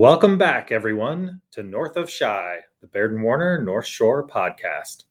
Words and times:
Welcome 0.00 0.38
back, 0.38 0.72
everyone, 0.72 1.42
to 1.50 1.62
North 1.62 1.98
of 1.98 2.08
Shy, 2.08 2.60
the 2.80 2.86
Baird 2.86 3.12
and 3.12 3.22
Warner 3.22 3.60
North 3.60 3.84
Shore 3.84 4.26
podcast. 4.26 5.04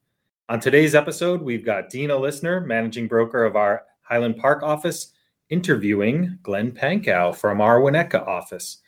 On 0.50 0.60
today's 0.60 0.96
episode, 0.96 1.44
we've 1.44 1.64
got 1.64 1.92
Dina 1.92 2.18
Listener, 2.18 2.60
managing 2.62 3.08
broker 3.08 3.46
of 3.46 3.56
our 3.56 3.84
Highland 4.02 4.38
Park 4.38 4.64
office, 4.64 5.14
interviewing 5.52 6.40
Glenn 6.42 6.72
Pankau 6.72 7.36
from 7.36 7.62
our 7.62 7.80
Winnetka 7.82 8.26
office. 8.26 8.80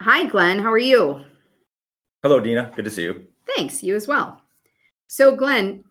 Hi, 0.00 0.26
Glenn. 0.26 0.58
How 0.58 0.72
are 0.72 0.76
you? 0.76 1.20
Hello, 2.24 2.40
Dina. 2.40 2.72
Good 2.74 2.86
to 2.86 2.90
see 2.90 3.04
you. 3.04 3.24
Thanks. 3.54 3.80
You 3.80 3.94
as 3.94 4.08
well. 4.08 4.42
So, 5.06 5.36
Glenn, 5.36 5.84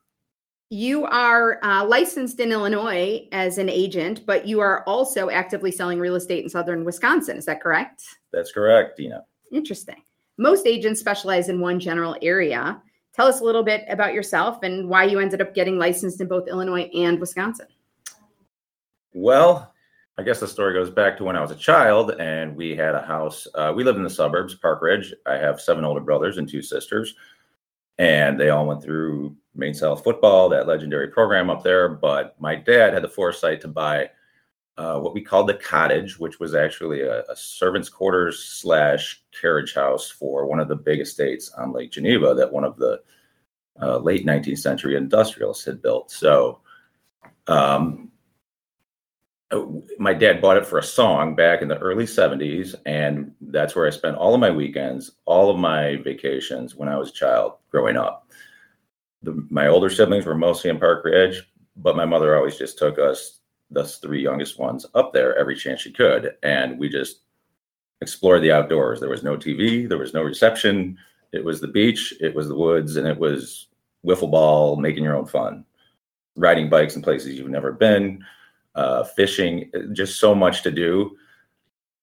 you 0.69 1.05
are 1.05 1.63
uh, 1.63 1.85
licensed 1.85 2.39
in 2.39 2.51
Illinois 2.51 3.27
as 3.31 3.57
an 3.57 3.69
agent, 3.69 4.25
but 4.25 4.47
you 4.47 4.59
are 4.59 4.83
also 4.85 5.29
actively 5.29 5.71
selling 5.71 5.99
real 5.99 6.15
estate 6.15 6.43
in 6.43 6.49
southern 6.49 6.83
Wisconsin. 6.83 7.37
Is 7.37 7.45
that 7.45 7.61
correct? 7.61 8.03
That's 8.31 8.51
correct, 8.51 8.97
Dina. 8.97 9.23
Interesting. 9.51 10.01
Most 10.37 10.65
agents 10.65 10.99
specialize 10.99 11.49
in 11.49 11.59
one 11.59 11.79
general 11.79 12.15
area. 12.21 12.81
Tell 13.13 13.27
us 13.27 13.41
a 13.41 13.43
little 13.43 13.63
bit 13.63 13.85
about 13.87 14.13
yourself 14.13 14.63
and 14.63 14.89
why 14.89 15.03
you 15.03 15.19
ended 15.19 15.41
up 15.41 15.53
getting 15.53 15.77
licensed 15.77 16.19
in 16.19 16.27
both 16.27 16.47
Illinois 16.47 16.89
and 16.95 17.19
Wisconsin. 17.19 17.67
Well, 19.13 19.71
I 20.17 20.23
guess 20.23 20.39
the 20.39 20.47
story 20.47 20.73
goes 20.73 20.89
back 20.89 21.17
to 21.17 21.23
when 21.23 21.35
I 21.35 21.41
was 21.41 21.51
a 21.51 21.55
child 21.55 22.11
and 22.19 22.55
we 22.55 22.75
had 22.75 22.95
a 22.95 23.01
house. 23.01 23.47
Uh, 23.53 23.73
we 23.75 23.83
lived 23.83 23.97
in 23.97 24.03
the 24.03 24.09
suburbs, 24.09 24.55
Park 24.55 24.81
Ridge. 24.81 25.13
I 25.27 25.37
have 25.37 25.61
seven 25.61 25.85
older 25.85 26.01
brothers 26.01 26.39
and 26.39 26.49
two 26.49 26.63
sisters, 26.63 27.15
and 27.99 28.39
they 28.39 28.49
all 28.49 28.65
went 28.65 28.81
through 28.81 29.35
Maine 29.55 29.73
South 29.73 30.03
football, 30.03 30.49
that 30.49 30.67
legendary 30.67 31.07
program 31.09 31.49
up 31.49 31.63
there. 31.63 31.89
But 31.89 32.39
my 32.39 32.55
dad 32.55 32.93
had 32.93 33.03
the 33.03 33.09
foresight 33.09 33.61
to 33.61 33.67
buy 33.67 34.09
uh, 34.77 34.99
what 34.99 35.13
we 35.13 35.21
called 35.21 35.47
the 35.47 35.53
cottage, 35.53 36.17
which 36.17 36.39
was 36.39 36.55
actually 36.55 37.01
a, 37.01 37.21
a, 37.23 37.35
servant's 37.35 37.89
quarters 37.89 38.39
slash 38.43 39.21
carriage 39.39 39.75
house 39.75 40.09
for 40.09 40.47
one 40.47 40.59
of 40.59 40.67
the 40.67 40.75
big 40.75 40.99
estates 40.99 41.51
on 41.51 41.71
Lake 41.71 41.91
Geneva 41.91 42.33
that 42.33 42.51
one 42.51 42.63
of 42.63 42.77
the 42.77 42.99
uh, 43.81 43.97
late 43.97 44.25
19th 44.25 44.57
century 44.57 44.95
industrialists 44.95 45.65
had 45.65 45.81
built. 45.81 46.09
So, 46.09 46.61
um, 47.47 48.11
uh, 49.51 49.65
my 49.99 50.13
dad 50.13 50.41
bought 50.41 50.57
it 50.57 50.65
for 50.65 50.79
a 50.79 50.83
song 50.83 51.35
back 51.35 51.61
in 51.61 51.67
the 51.67 51.77
early 51.77 52.05
70s, 52.05 52.73
and 52.87 53.31
that's 53.41 53.75
where 53.75 53.85
I 53.85 53.91
spent 53.91 54.17
all 54.17 54.33
of 54.33 54.39
my 54.39 54.49
weekends, 54.49 55.11
all 55.25 55.51
of 55.51 55.57
my 55.59 55.97
vacations 55.97 56.75
when 56.75 56.89
I 56.89 56.97
was 56.97 57.09
a 57.09 57.13
child 57.13 57.53
growing 57.69 57.97
up. 57.97 58.31
The, 59.23 59.45
my 59.49 59.67
older 59.67 59.89
siblings 59.89 60.25
were 60.25 60.35
mostly 60.35 60.69
in 60.69 60.79
Park 60.79 61.05
Ridge, 61.05 61.41
but 61.75 61.95
my 61.95 62.05
mother 62.05 62.35
always 62.35 62.57
just 62.57 62.77
took 62.77 62.99
us 62.99 63.39
the 63.71 63.83
three 63.83 64.21
youngest 64.21 64.59
ones 64.59 64.85
up 64.93 65.13
there 65.13 65.35
every 65.37 65.55
chance 65.55 65.81
she 65.81 65.91
could. 65.91 66.35
And 66.43 66.77
we 66.77 66.89
just 66.89 67.21
explored 68.01 68.43
the 68.43 68.51
outdoors. 68.51 68.99
There 68.99 69.09
was 69.09 69.23
no 69.23 69.35
TV, 69.35 69.87
there 69.87 69.97
was 69.97 70.13
no 70.13 70.21
reception. 70.21 70.97
It 71.31 71.43
was 71.43 71.59
the 71.59 71.67
beach, 71.67 72.13
it 72.21 72.35
was 72.35 72.47
the 72.47 72.55
woods, 72.55 72.95
and 72.95 73.07
it 73.07 73.17
was 73.17 73.67
wiffle 74.05 74.29
ball, 74.29 74.75
making 74.75 75.03
your 75.03 75.15
own 75.15 75.25
fun, 75.25 75.65
riding 76.35 76.69
bikes 76.69 76.95
in 76.95 77.01
places 77.01 77.37
you've 77.37 77.49
never 77.49 77.71
been, 77.71 78.23
uh, 78.75 79.03
fishing, 79.03 79.71
just 79.93 80.19
so 80.19 80.35
much 80.35 80.61
to 80.63 80.71
do. 80.71 81.17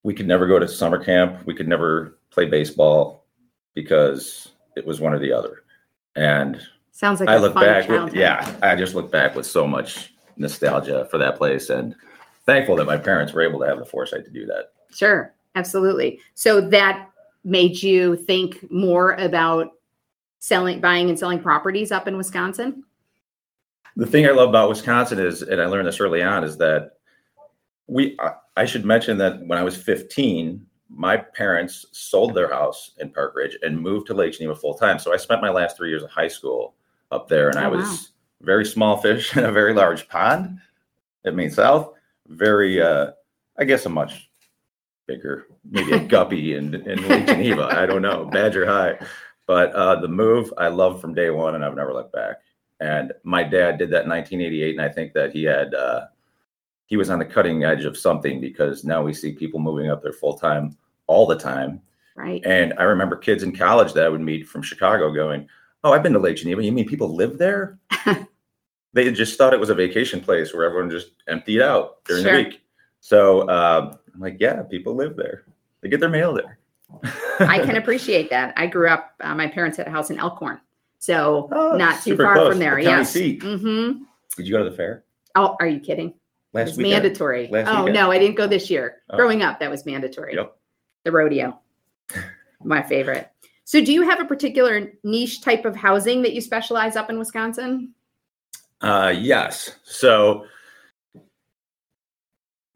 We 0.03 0.15
could 0.15 0.27
never 0.27 0.47
go 0.47 0.59
to 0.59 0.67
summer 0.67 1.03
camp. 1.03 1.47
We 1.47 1.55
could 1.55 1.69
never 1.69 2.19
play 2.31 2.47
baseball 2.47 3.27
because 3.75 4.49
it 4.77 4.87
was 4.87 5.01
one 5.01 5.13
or 5.13 5.19
the 5.19 5.33
other. 5.33 5.65
And 6.17 6.61
sounds 6.93 7.21
like 7.21 7.29
I 7.29 7.37
look 7.39 7.55
back, 7.55 7.89
with, 7.89 8.15
yeah, 8.15 8.55
I 8.63 8.77
just 8.77 8.95
look 8.95 9.11
back 9.11 9.35
with 9.35 9.47
so 9.47 9.67
much 9.67 10.13
nostalgia 10.37 11.07
for 11.11 11.19
that 11.19 11.37
place 11.37 11.71
and 11.71 11.95
thankful 12.47 12.77
that 12.77 12.87
my 12.87 12.97
parents 12.97 13.33
were 13.33 13.43
able 13.43 13.61
to 13.61 13.67
have 13.67 13.79
the 13.79 13.85
foresight 13.85 14.25
to 14.25 14.31
do 14.31 14.47
that. 14.47 14.73
Sure, 14.93 15.33
absolutely. 15.55 16.21
So 16.35 16.61
that 16.61 17.11
made 17.45 17.83
you 17.83 18.17
think 18.17 18.71
more 18.71 19.13
about 19.13 19.73
selling, 20.41 20.81
buying 20.81 21.09
and 21.09 21.19
selling 21.19 21.41
properties 21.41 21.93
up 21.93 22.09
in 22.09 22.17
Wisconsin? 22.17 22.83
The 23.97 24.07
thing 24.07 24.27
I 24.27 24.31
love 24.31 24.49
about 24.49 24.69
Wisconsin 24.69 25.19
is, 25.19 25.43
and 25.43 25.61
I 25.61 25.67
learned 25.67 25.87
this 25.87 26.01
early 26.01 26.23
on, 26.23 26.45
is 26.45 26.57
that 26.59 26.93
we, 27.87 28.19
I 28.57 28.65
should 28.65 28.85
mention 28.85 29.19
that 29.19 29.45
when 29.47 29.59
I 29.59 29.63
was 29.63 29.77
15, 29.77 30.65
my 30.89 31.17
parents 31.17 31.87
sold 31.93 32.35
their 32.35 32.51
house 32.51 32.93
in 32.99 33.11
Park 33.11 33.35
Ridge 33.35 33.57
and 33.63 33.81
moved 33.81 34.07
to 34.09 34.15
Lake 34.15 34.33
Geneva 34.33 34.55
full 34.55 34.75
time. 34.75 34.99
So 34.99 35.13
I 35.13 35.17
spent 35.17 35.43
my 35.43 35.51
last 35.51 35.77
three 35.77 35.89
years 35.89 36.03
of 36.03 36.11
high 36.11 36.29
school 36.29 36.75
up 37.11 37.29
there, 37.29 37.49
and 37.49 37.59
oh, 37.59 37.63
I 37.63 37.69
was 37.69 37.87
wow 37.87 37.97
very 38.43 38.65
small 38.65 38.97
fish 38.97 39.37
in 39.37 39.45
a 39.45 39.53
very 39.53 39.75
large 39.75 40.09
pond 40.09 40.59
at 41.25 41.35
Maine 41.35 41.51
South. 41.51 41.95
Very, 42.29 42.81
uh, 42.81 43.11
I 43.59 43.65
guess, 43.65 43.87
a 43.87 43.89
much 43.89 44.31
bigger, 45.07 45.47
maybe 45.69 45.93
a 45.93 45.99
guppy 46.07 46.55
in, 46.55 46.75
in 46.75 47.09
Lake 47.09 47.27
Geneva. 47.27 47.69
I 47.71 47.87
don't 47.87 48.03
know, 48.03 48.27
Badger 48.27 48.67
High. 48.67 48.99
But 49.47 49.73
uh, 49.73 50.01
the 50.01 50.09
move 50.09 50.53
I 50.59 50.69
loved 50.69 51.01
from 51.01 51.15
day 51.15 51.31
one, 51.31 51.57
and 51.57 51.65
I've 51.65 51.75
never 51.75 51.93
looked 51.93 52.13
back. 52.13 52.37
And 52.79 53.13
my 53.25 53.43
dad 53.43 53.79
did 53.79 53.91
that 53.91 54.05
in 54.05 54.11
1988, 54.11 54.77
and 54.77 54.81
I 54.81 54.89
think 54.89 55.13
that 55.13 55.33
he 55.33 55.43
had 55.43 55.75
uh, 55.75 56.07
he 56.87 56.97
was 56.97 57.11
on 57.11 57.19
the 57.19 57.25
cutting 57.25 57.65
edge 57.65 57.85
of 57.85 57.99
something 57.99 58.41
because 58.41 58.85
now 58.85 59.03
we 59.03 59.13
see 59.13 59.33
people 59.33 59.61
moving 59.61 59.91
up 59.91 60.03
there 60.03 60.13
full 60.13 60.39
time 60.39 60.77
all 61.09 61.27
the 61.27 61.37
time. 61.37 61.83
Right. 62.17 62.45
And 62.47 62.75
I 62.79 62.85
remember 62.85 63.17
kids 63.17 63.43
in 63.43 63.55
college 63.55 63.93
that 63.95 64.05
I 64.05 64.09
would 64.09 64.21
meet 64.21 64.49
from 64.49 64.63
Chicago 64.63 65.13
going, 65.13 65.49
"Oh, 65.85 65.93
I've 65.93 66.03
been 66.03 66.13
to 66.13 66.19
Lake 66.19 66.37
Geneva. 66.37 66.65
You 66.65 66.73
mean 66.73 66.87
people 66.87 67.15
live 67.15 67.39
there?" 67.39 67.79
they 68.93 69.13
just 69.13 69.39
thought 69.39 69.55
it 69.55 69.61
was 69.61 69.71
a 69.71 69.75
vacation 69.75 70.21
place 70.21 70.53
where 70.53 70.65
everyone 70.65 70.91
just 70.91 71.13
emptied 71.29 71.63
out 71.63 72.05
during 72.05 72.23
sure. 72.23 72.37
the 72.37 72.45
week. 72.45 72.63
So 73.01 73.49
um, 73.49 73.99
I'm 74.15 74.21
like, 74.21 74.37
yeah, 74.41 74.63
people 74.63 74.95
live 74.95 75.17
there. 75.17 75.45
They 75.81 75.89
get 75.89 76.01
their 76.01 76.09
mail 76.09 76.35
there. 76.35 76.59
I 77.41 77.59
can 77.65 77.77
appreciate 77.77 78.31
that. 78.31 78.53
I 78.57 78.67
grew 78.67 78.89
up. 78.89 79.15
Uh, 79.21 79.35
my 79.35 79.47
parents 79.47 79.77
had 79.77 79.87
a 79.87 79.91
house 79.91 80.11
in 80.11 80.19
Elkhorn, 80.19 80.61
so 80.99 81.49
oh, 81.53 81.77
not 81.77 82.03
too 82.03 82.17
far 82.17 82.35
close. 82.35 82.51
from 82.51 82.59
there. 82.59 82.77
The 82.77 82.83
yes. 82.83 83.15
Mm-hmm. 83.15 84.03
Did 84.37 84.47
you 84.47 84.53
go 84.53 84.65
to 84.65 84.71
the 84.71 84.77
fair? 84.77 85.05
Oh, 85.37 85.57
are 85.61 85.67
you 85.67 85.81
kidding? 85.81 86.15
Last 86.53 86.77
week. 86.77 86.89
mandatory. 86.89 87.49
Last 87.49 87.69
oh 87.69 87.85
weekend. 87.85 87.95
no, 87.95 88.11
I 88.11 88.19
didn't 88.19 88.37
go 88.37 88.47
this 88.47 88.71
year. 88.71 89.03
Oh. 89.11 89.17
Growing 89.17 89.43
up, 89.43 89.61
that 89.61 89.71
was 89.71 89.87
mandatory. 89.87 90.35
Yep. 90.35 90.57
The 91.05 91.13
rodeo, 91.13 91.59
my 92.65 92.83
favorite. 92.83 93.31
So, 93.71 93.81
do 93.81 93.93
you 93.93 94.03
have 94.03 94.19
a 94.19 94.25
particular 94.25 94.95
niche 95.05 95.43
type 95.43 95.65
of 95.65 95.77
housing 95.77 96.23
that 96.23 96.33
you 96.33 96.41
specialize 96.41 96.97
up 96.97 97.09
in 97.09 97.21
Wisconsin? 97.21 97.95
Uh, 98.81 99.15
yes. 99.17 99.77
So 99.85 100.45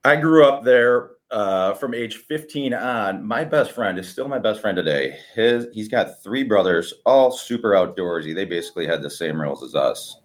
I 0.04 0.14
grew 0.14 0.44
up 0.44 0.62
there 0.62 1.10
uh, 1.32 1.74
from 1.74 1.94
age 1.94 2.18
15 2.18 2.74
on. 2.74 3.26
My 3.26 3.42
best 3.42 3.72
friend 3.72 3.98
is 3.98 4.08
still 4.08 4.28
my 4.28 4.38
best 4.38 4.60
friend 4.60 4.76
today. 4.76 5.18
His 5.34 5.66
he's 5.72 5.88
got 5.88 6.22
three 6.22 6.44
brothers, 6.44 6.94
all 7.04 7.32
super 7.32 7.70
outdoorsy. 7.70 8.32
They 8.32 8.44
basically 8.44 8.86
had 8.86 9.02
the 9.02 9.10
same 9.10 9.40
rules 9.40 9.64
as 9.64 9.74
us. 9.74 10.20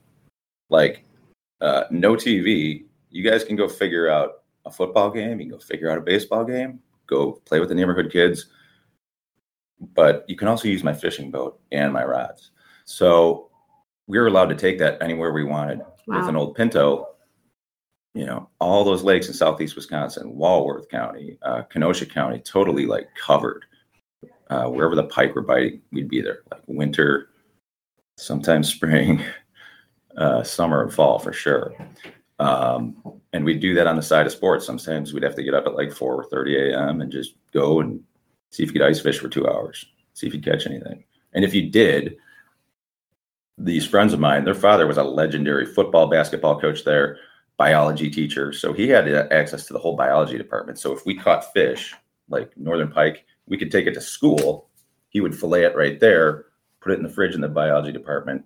Like 0.69 1.03
uh, 1.61 1.85
no 1.89 2.13
TV. 2.13 2.85
You 3.09 3.27
guys 3.27 3.43
can 3.43 3.55
go 3.55 3.67
figure 3.67 4.07
out 4.07 4.43
a 4.67 4.71
football 4.71 5.09
game. 5.09 5.39
You 5.39 5.47
can 5.47 5.57
go 5.57 5.57
figure 5.57 5.89
out 5.89 5.97
a 5.97 6.01
baseball 6.01 6.45
game. 6.45 6.79
Go 7.07 7.41
play 7.45 7.59
with 7.59 7.69
the 7.69 7.75
neighborhood 7.75 8.11
kids. 8.11 8.51
But 9.79 10.25
you 10.27 10.35
can 10.35 10.47
also 10.47 10.67
use 10.67 10.83
my 10.83 10.93
fishing 10.93 11.31
boat 11.31 11.59
and 11.71 11.93
my 11.93 12.03
rods. 12.03 12.51
So 12.85 13.49
we 14.07 14.17
were 14.17 14.27
allowed 14.27 14.49
to 14.49 14.55
take 14.55 14.79
that 14.79 15.01
anywhere 15.01 15.31
we 15.31 15.43
wanted 15.43 15.79
wow. 16.07 16.19
with 16.19 16.27
an 16.27 16.35
old 16.35 16.55
Pinto. 16.55 17.07
You 18.15 18.25
know, 18.25 18.49
all 18.59 18.83
those 18.83 19.03
lakes 19.03 19.27
in 19.27 19.33
southeast 19.33 19.75
Wisconsin, 19.75 20.35
Walworth 20.35 20.89
County, 20.89 21.37
uh, 21.43 21.61
Kenosha 21.63 22.07
County, 22.07 22.39
totally 22.39 22.85
like 22.85 23.07
covered. 23.15 23.65
Uh, 24.49 24.65
wherever 24.65 24.95
the 24.95 25.03
pike 25.03 25.35
were 25.35 25.43
biting, 25.43 25.79
we'd 25.91 26.09
be 26.09 26.21
there. 26.21 26.39
Like 26.51 26.63
winter, 26.65 27.29
sometimes 28.17 28.73
spring, 28.73 29.23
uh, 30.17 30.43
summer, 30.43 30.81
and 30.81 30.91
fall 30.91 31.19
for 31.19 31.31
sure. 31.31 31.75
Um, 32.39 33.21
and 33.33 33.45
we'd 33.45 33.59
do 33.59 33.75
that 33.75 33.85
on 33.85 33.95
the 33.95 34.01
side 34.01 34.25
of 34.25 34.31
sports. 34.31 34.65
Sometimes 34.65 35.13
we'd 35.13 35.23
have 35.23 35.35
to 35.35 35.43
get 35.43 35.53
up 35.53 35.67
at 35.67 35.75
like 35.75 35.91
4 35.91 36.25
30 36.31 36.71
a.m. 36.71 37.01
and 37.01 37.11
just 37.11 37.35
go 37.53 37.81
and 37.81 38.01
see 38.49 38.63
if 38.63 38.69
you 38.69 38.73
could 38.73 38.87
ice 38.87 38.99
fish 38.99 39.19
for 39.19 39.29
two 39.29 39.47
hours, 39.47 39.85
see 40.13 40.27
if 40.27 40.33
you 40.33 40.41
catch 40.41 40.65
anything. 40.65 41.03
And 41.33 41.45
if 41.45 41.53
you 41.53 41.69
did, 41.69 42.17
these 43.57 43.85
friends 43.85 44.13
of 44.13 44.19
mine, 44.19 44.45
their 44.45 44.55
father 44.55 44.87
was 44.87 44.97
a 44.97 45.03
legendary 45.03 45.65
football, 45.65 46.07
basketball 46.07 46.59
coach 46.59 46.83
there, 46.83 47.17
biology 47.57 48.09
teacher. 48.09 48.53
So 48.53 48.73
he 48.73 48.87
had 48.87 49.07
access 49.31 49.65
to 49.67 49.73
the 49.73 49.79
whole 49.79 49.95
biology 49.95 50.37
department. 50.37 50.79
So 50.79 50.93
if 50.93 51.05
we 51.05 51.15
caught 51.15 51.51
fish 51.53 51.93
like 52.29 52.57
northern 52.57 52.89
pike, 52.89 53.25
we 53.47 53.57
could 53.57 53.71
take 53.71 53.85
it 53.85 53.93
to 53.95 54.01
school. 54.01 54.69
He 55.09 55.21
would 55.21 55.37
fillet 55.37 55.65
it 55.65 55.75
right 55.75 55.99
there, 55.99 56.45
put 56.79 56.93
it 56.93 56.97
in 56.97 57.03
the 57.03 57.09
fridge 57.09 57.35
in 57.35 57.41
the 57.41 57.49
biology 57.49 57.91
department. 57.91 58.45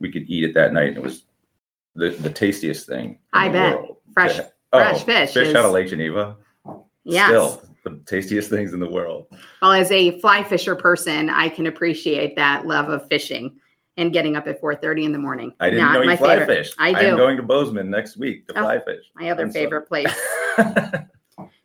We 0.00 0.10
could 0.10 0.28
eat 0.28 0.44
it 0.44 0.54
that 0.54 0.72
night. 0.72 0.88
And 0.88 0.96
it 0.96 1.02
was 1.02 1.24
the, 1.94 2.10
the 2.10 2.30
tastiest 2.30 2.86
thing. 2.86 3.18
I 3.32 3.48
bet. 3.48 3.76
World. 3.76 3.96
Fresh, 4.14 4.36
to, 4.36 4.52
oh, 4.72 4.78
fresh 4.78 5.02
oh, 5.02 5.04
fish. 5.04 5.34
Fish 5.34 5.48
is... 5.48 5.54
out 5.54 5.66
of 5.66 5.72
Lake 5.72 5.88
Geneva. 5.88 6.36
Yeah. 7.04 7.26
Still 7.26 7.62
the 7.86 8.00
tastiest 8.06 8.50
things 8.50 8.72
in 8.72 8.80
the 8.80 8.88
world. 8.88 9.26
Well, 9.62 9.72
as 9.72 9.90
a 9.90 10.20
fly 10.20 10.42
fisher 10.42 10.74
person, 10.74 11.30
I 11.30 11.48
can 11.48 11.66
appreciate 11.66 12.36
that 12.36 12.66
love 12.66 12.88
of 12.88 13.06
fishing 13.08 13.56
and 13.96 14.12
getting 14.12 14.36
up 14.36 14.46
at 14.46 14.60
4.30 14.60 15.04
in 15.04 15.12
the 15.12 15.18
morning. 15.18 15.52
I 15.60 15.70
didn't 15.70 15.84
Not 15.84 16.04
know 16.04 16.10
you 16.10 16.16
fly 16.16 16.44
fish. 16.44 16.72
I 16.78 16.92
do. 16.92 17.10
I'm 17.10 17.16
going 17.16 17.36
to 17.36 17.42
Bozeman 17.42 17.88
next 17.88 18.16
week 18.16 18.46
to 18.48 18.58
oh, 18.58 18.62
fly 18.62 18.78
fish. 18.80 19.04
My 19.14 19.30
other 19.30 19.48
favorite 19.48 19.84
so. 19.84 19.88
place. 19.88 20.14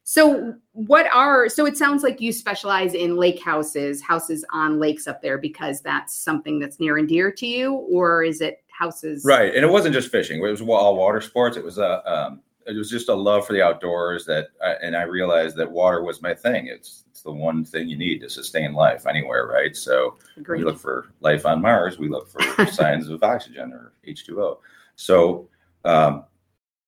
So, 0.03 0.56
what 0.73 1.06
are 1.13 1.47
so? 1.47 1.65
It 1.65 1.77
sounds 1.77 2.03
like 2.03 2.19
you 2.19 2.33
specialize 2.33 2.95
in 2.95 3.15
lake 3.15 3.41
houses, 3.41 4.01
houses 4.01 4.44
on 4.51 4.77
lakes 4.77 5.07
up 5.07 5.21
there, 5.21 5.38
because 5.38 5.79
that's 5.79 6.13
something 6.13 6.59
that's 6.59 6.81
near 6.81 6.97
and 6.97 7.07
dear 7.07 7.31
to 7.31 7.47
you, 7.47 7.75
or 7.75 8.21
is 8.21 8.41
it 8.41 8.62
houses? 8.68 9.23
Right, 9.23 9.56
and 9.56 9.63
it 9.63 9.69
wasn't 9.71 9.94
just 9.94 10.12
fishing; 10.12 10.44
it 10.44 10.51
was 10.51 10.59
all 10.59 10.97
water 10.97 11.21
sports. 11.21 11.56
It 11.56 11.63
was 11.63 11.77
a, 11.77 12.03
um, 12.13 12.41
it 12.68 12.78
was 12.78 12.90
just 12.90 13.10
a 13.10 13.13
love 13.13 13.46
for 13.46 13.54
the 13.54 13.62
outdoors 13.62 14.25
that, 14.25 14.50
I, 14.63 14.74
and 14.81 14.96
I 14.96 15.04
realized 15.04 15.56
that 15.58 15.72
water 15.72 16.04
was 16.04 16.22
my 16.22 16.34
thing. 16.34 16.68
It's 16.68 17.04
it's 17.10 17.22
the 17.22 17.31
one 17.31 17.63
thing 17.66 17.88
you 17.88 17.98
need 17.98 18.19
to 18.22 18.30
sustain 18.30 18.74
life 18.74 19.06
anywhere, 19.06 19.46
right? 19.48 19.75
So 19.75 20.18
Agreed. 20.38 20.60
we 20.60 20.66
look 20.66 20.80
for 20.80 21.12
life 21.19 21.46
on 21.46 21.62
Mars. 21.62 22.00
We 22.00 22.10
look 22.10 22.30
for 22.30 22.66
signs 22.72 23.10
of 23.10 23.24
oxygen 23.24 23.74
or 23.74 23.94
H 24.04 24.25
two 24.25 24.42
O. 24.42 24.60
So 24.96 25.50
um, 25.86 26.25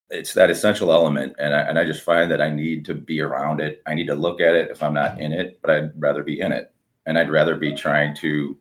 it's 0.10 0.34
that 0.34 0.50
essential 0.50 0.92
element, 0.92 1.36
and 1.40 1.54
I, 1.54 1.62
and 1.62 1.78
I 1.78 1.86
just 1.86 2.04
find 2.04 2.32
that 2.32 2.42
I 2.42 2.50
need 2.50 2.86
to 2.86 2.94
be 2.94 3.22
around 3.22 3.62
it. 3.62 3.82
I 3.86 3.94
need 3.94 4.08
to 4.08 4.16
look 4.16 4.42
at 4.42 4.56
it 4.56 4.72
if 4.72 4.82
I'm 4.82 4.94
not 4.94 5.20
in 5.20 5.34
it, 5.34 5.60
but 5.62 5.72
I'd 5.72 6.02
rather 6.02 6.24
be 6.24 6.40
in 6.40 6.52
it, 6.52 6.72
and 7.06 7.18
I'd 7.18 7.32
rather 7.32 7.56
be 7.56 7.74
trying 7.74 8.16
to 8.18 8.58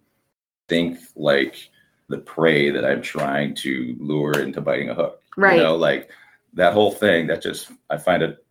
think 0.68 0.98
like 1.16 1.70
the 2.08 2.18
prey 2.18 2.70
that 2.70 2.84
I'm 2.84 3.02
trying 3.02 3.54
to 3.56 3.96
lure 3.98 4.40
into 4.40 4.60
biting 4.60 4.90
a 4.90 4.94
hook. 4.94 5.22
Right. 5.36 5.56
You 5.56 5.62
know, 5.62 5.76
like 5.76 6.10
that 6.54 6.72
whole 6.72 6.90
thing. 6.90 7.26
That 7.26 7.42
just 7.42 7.70
I 7.90 7.96
find 7.98 8.22
it 8.22 8.44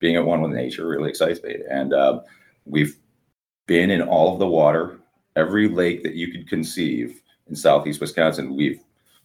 being 0.00 0.16
at 0.16 0.24
one 0.24 0.40
with 0.40 0.52
nature 0.52 0.86
really 0.86 1.10
excites 1.10 1.42
me, 1.42 1.56
and 1.70 1.92
uh, 1.92 2.20
we've 2.64 2.96
been 3.66 3.90
in 3.90 4.02
all 4.02 4.32
of 4.32 4.38
the 4.38 4.46
water, 4.46 5.00
every 5.36 5.68
lake 5.68 6.02
that 6.02 6.14
you 6.14 6.30
could 6.30 6.48
conceive 6.48 7.22
in 7.48 7.56
southeast 7.56 8.00
Wisconsin. 8.00 8.54
We've 8.56 8.80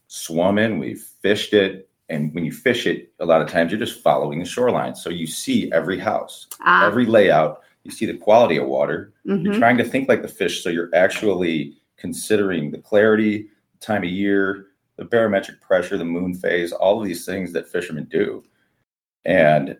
swum 0.08 0.58
in, 0.58 0.80
we've 0.80 1.02
fished 1.02 1.54
it, 1.54 1.90
and 2.08 2.34
when 2.34 2.46
you 2.46 2.52
fish 2.52 2.88
it, 2.88 3.12
a 3.20 3.26
lot 3.26 3.42
of 3.42 3.50
times 3.50 3.72
you're 3.72 3.80
just 3.80 4.02
following 4.02 4.40
the 4.40 4.46
shoreline. 4.46 4.96
So 4.96 5.10
you 5.10 5.28
see 5.28 5.72
every 5.72 6.00
house, 6.00 6.48
Ah, 6.62 6.88
every 6.88 7.06
layout. 7.06 7.62
You 7.84 7.92
see 7.92 8.06
the 8.06 8.18
quality 8.18 8.58
of 8.58 8.68
water. 8.68 9.14
mhm. 9.26 9.44
You're 9.44 9.54
trying 9.56 9.78
to 9.78 9.84
think 9.84 10.08
like 10.10 10.22
the 10.22 10.28
fish, 10.28 10.64
so 10.64 10.70
you're 10.70 10.90
actually 10.94 11.78
considering 11.98 12.72
the 12.72 12.78
clarity, 12.78 13.48
time 13.82 14.04
of 14.04 14.10
year, 14.10 14.68
the 15.00 15.06
barometric 15.06 15.62
pressure, 15.62 15.98
the 15.98 16.04
moon 16.04 16.34
phase, 16.34 16.74
all 16.74 17.00
of 17.02 17.08
these 17.08 17.26
things 17.26 17.54
that 17.54 17.70
fishermen 17.70 18.04
do. 18.12 18.44
And 19.24 19.78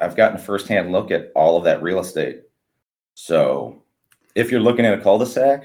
I've 0.00 0.16
gotten 0.16 0.36
a 0.36 0.42
firsthand 0.42 0.90
look 0.90 1.12
at 1.12 1.30
all 1.36 1.56
of 1.56 1.62
that 1.64 1.80
real 1.80 2.00
estate. 2.00 2.42
So 3.14 3.84
if 4.34 4.50
you're 4.50 4.60
looking 4.60 4.84
at 4.84 4.98
a 4.98 5.00
cul-de-sac, 5.00 5.64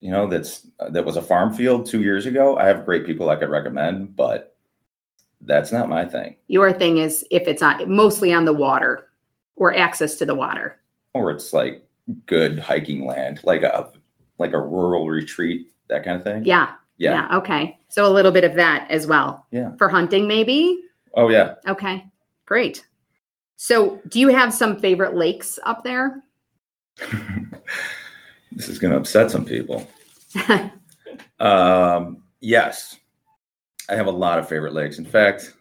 you 0.00 0.12
know 0.12 0.28
that's 0.28 0.68
that 0.90 1.04
was 1.04 1.16
a 1.16 1.22
farm 1.22 1.52
field 1.52 1.86
two 1.86 2.02
years 2.02 2.26
ago. 2.26 2.56
I 2.56 2.66
have 2.66 2.84
great 2.84 3.04
people 3.04 3.30
I 3.30 3.36
could 3.36 3.48
recommend, 3.48 4.14
but 4.14 4.54
that's 5.40 5.72
not 5.72 5.88
my 5.88 6.04
thing. 6.04 6.36
Your 6.46 6.72
thing 6.72 6.98
is 6.98 7.24
if 7.32 7.48
it's 7.48 7.62
on 7.62 7.90
mostly 7.90 8.32
on 8.32 8.44
the 8.44 8.52
water 8.52 9.08
or 9.56 9.74
access 9.74 10.14
to 10.16 10.26
the 10.26 10.36
water. 10.36 10.78
Or 11.14 11.32
it's 11.32 11.52
like 11.52 11.84
good 12.26 12.60
hiking 12.60 13.06
land, 13.06 13.40
like 13.42 13.62
a 13.62 13.90
like 14.38 14.52
a 14.52 14.60
rural 14.60 15.08
retreat, 15.08 15.72
that 15.88 16.04
kind 16.04 16.18
of 16.18 16.22
thing. 16.22 16.44
Yeah. 16.44 16.74
Yeah. 16.98 17.12
Yeah. 17.12 17.38
Okay. 17.38 17.78
So 17.88 18.06
a 18.06 18.12
little 18.12 18.32
bit 18.32 18.44
of 18.44 18.54
that 18.54 18.90
as 18.90 19.06
well. 19.06 19.46
Yeah. 19.50 19.74
For 19.76 19.88
hunting, 19.88 20.28
maybe. 20.28 20.82
Oh 21.14 21.28
yeah. 21.28 21.54
Okay. 21.66 22.04
Great. 22.46 22.84
So, 23.60 24.00
do 24.08 24.20
you 24.20 24.28
have 24.28 24.54
some 24.54 24.78
favorite 24.78 25.16
lakes 25.16 25.58
up 25.64 25.82
there? 25.82 26.22
this 28.52 28.68
is 28.68 28.78
going 28.78 28.92
to 28.92 28.98
upset 28.98 29.30
some 29.30 29.44
people. 29.44 29.88
Um, 31.40 32.24
yes, 32.40 32.96
I 33.88 33.94
have 33.94 34.06
a 34.06 34.10
lot 34.12 34.38
of 34.38 34.48
favorite 34.48 34.72
lakes. 34.72 34.98
In 34.98 35.04
fact, 35.04 35.54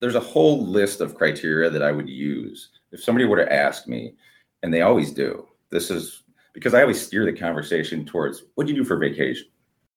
there's 0.00 0.14
a 0.14 0.20
whole 0.20 0.66
list 0.66 1.00
of 1.00 1.14
criteria 1.14 1.70
that 1.70 1.82
I 1.82 1.92
would 1.92 2.08
use 2.08 2.70
if 2.92 3.02
somebody 3.02 3.26
were 3.26 3.36
to 3.36 3.52
ask 3.52 3.86
me, 3.86 4.14
and 4.62 4.72
they 4.72 4.82
always 4.82 5.12
do. 5.12 5.46
This 5.70 5.90
is 5.90 6.22
because 6.54 6.74
I 6.74 6.80
always 6.80 7.00
steer 7.00 7.24
the 7.24 7.32
conversation 7.32 8.04
towards 8.04 8.44
what 8.54 8.66
do 8.66 8.72
you 8.72 8.78
do 8.78 8.84
for 8.84 8.96
vacation? 8.96 9.46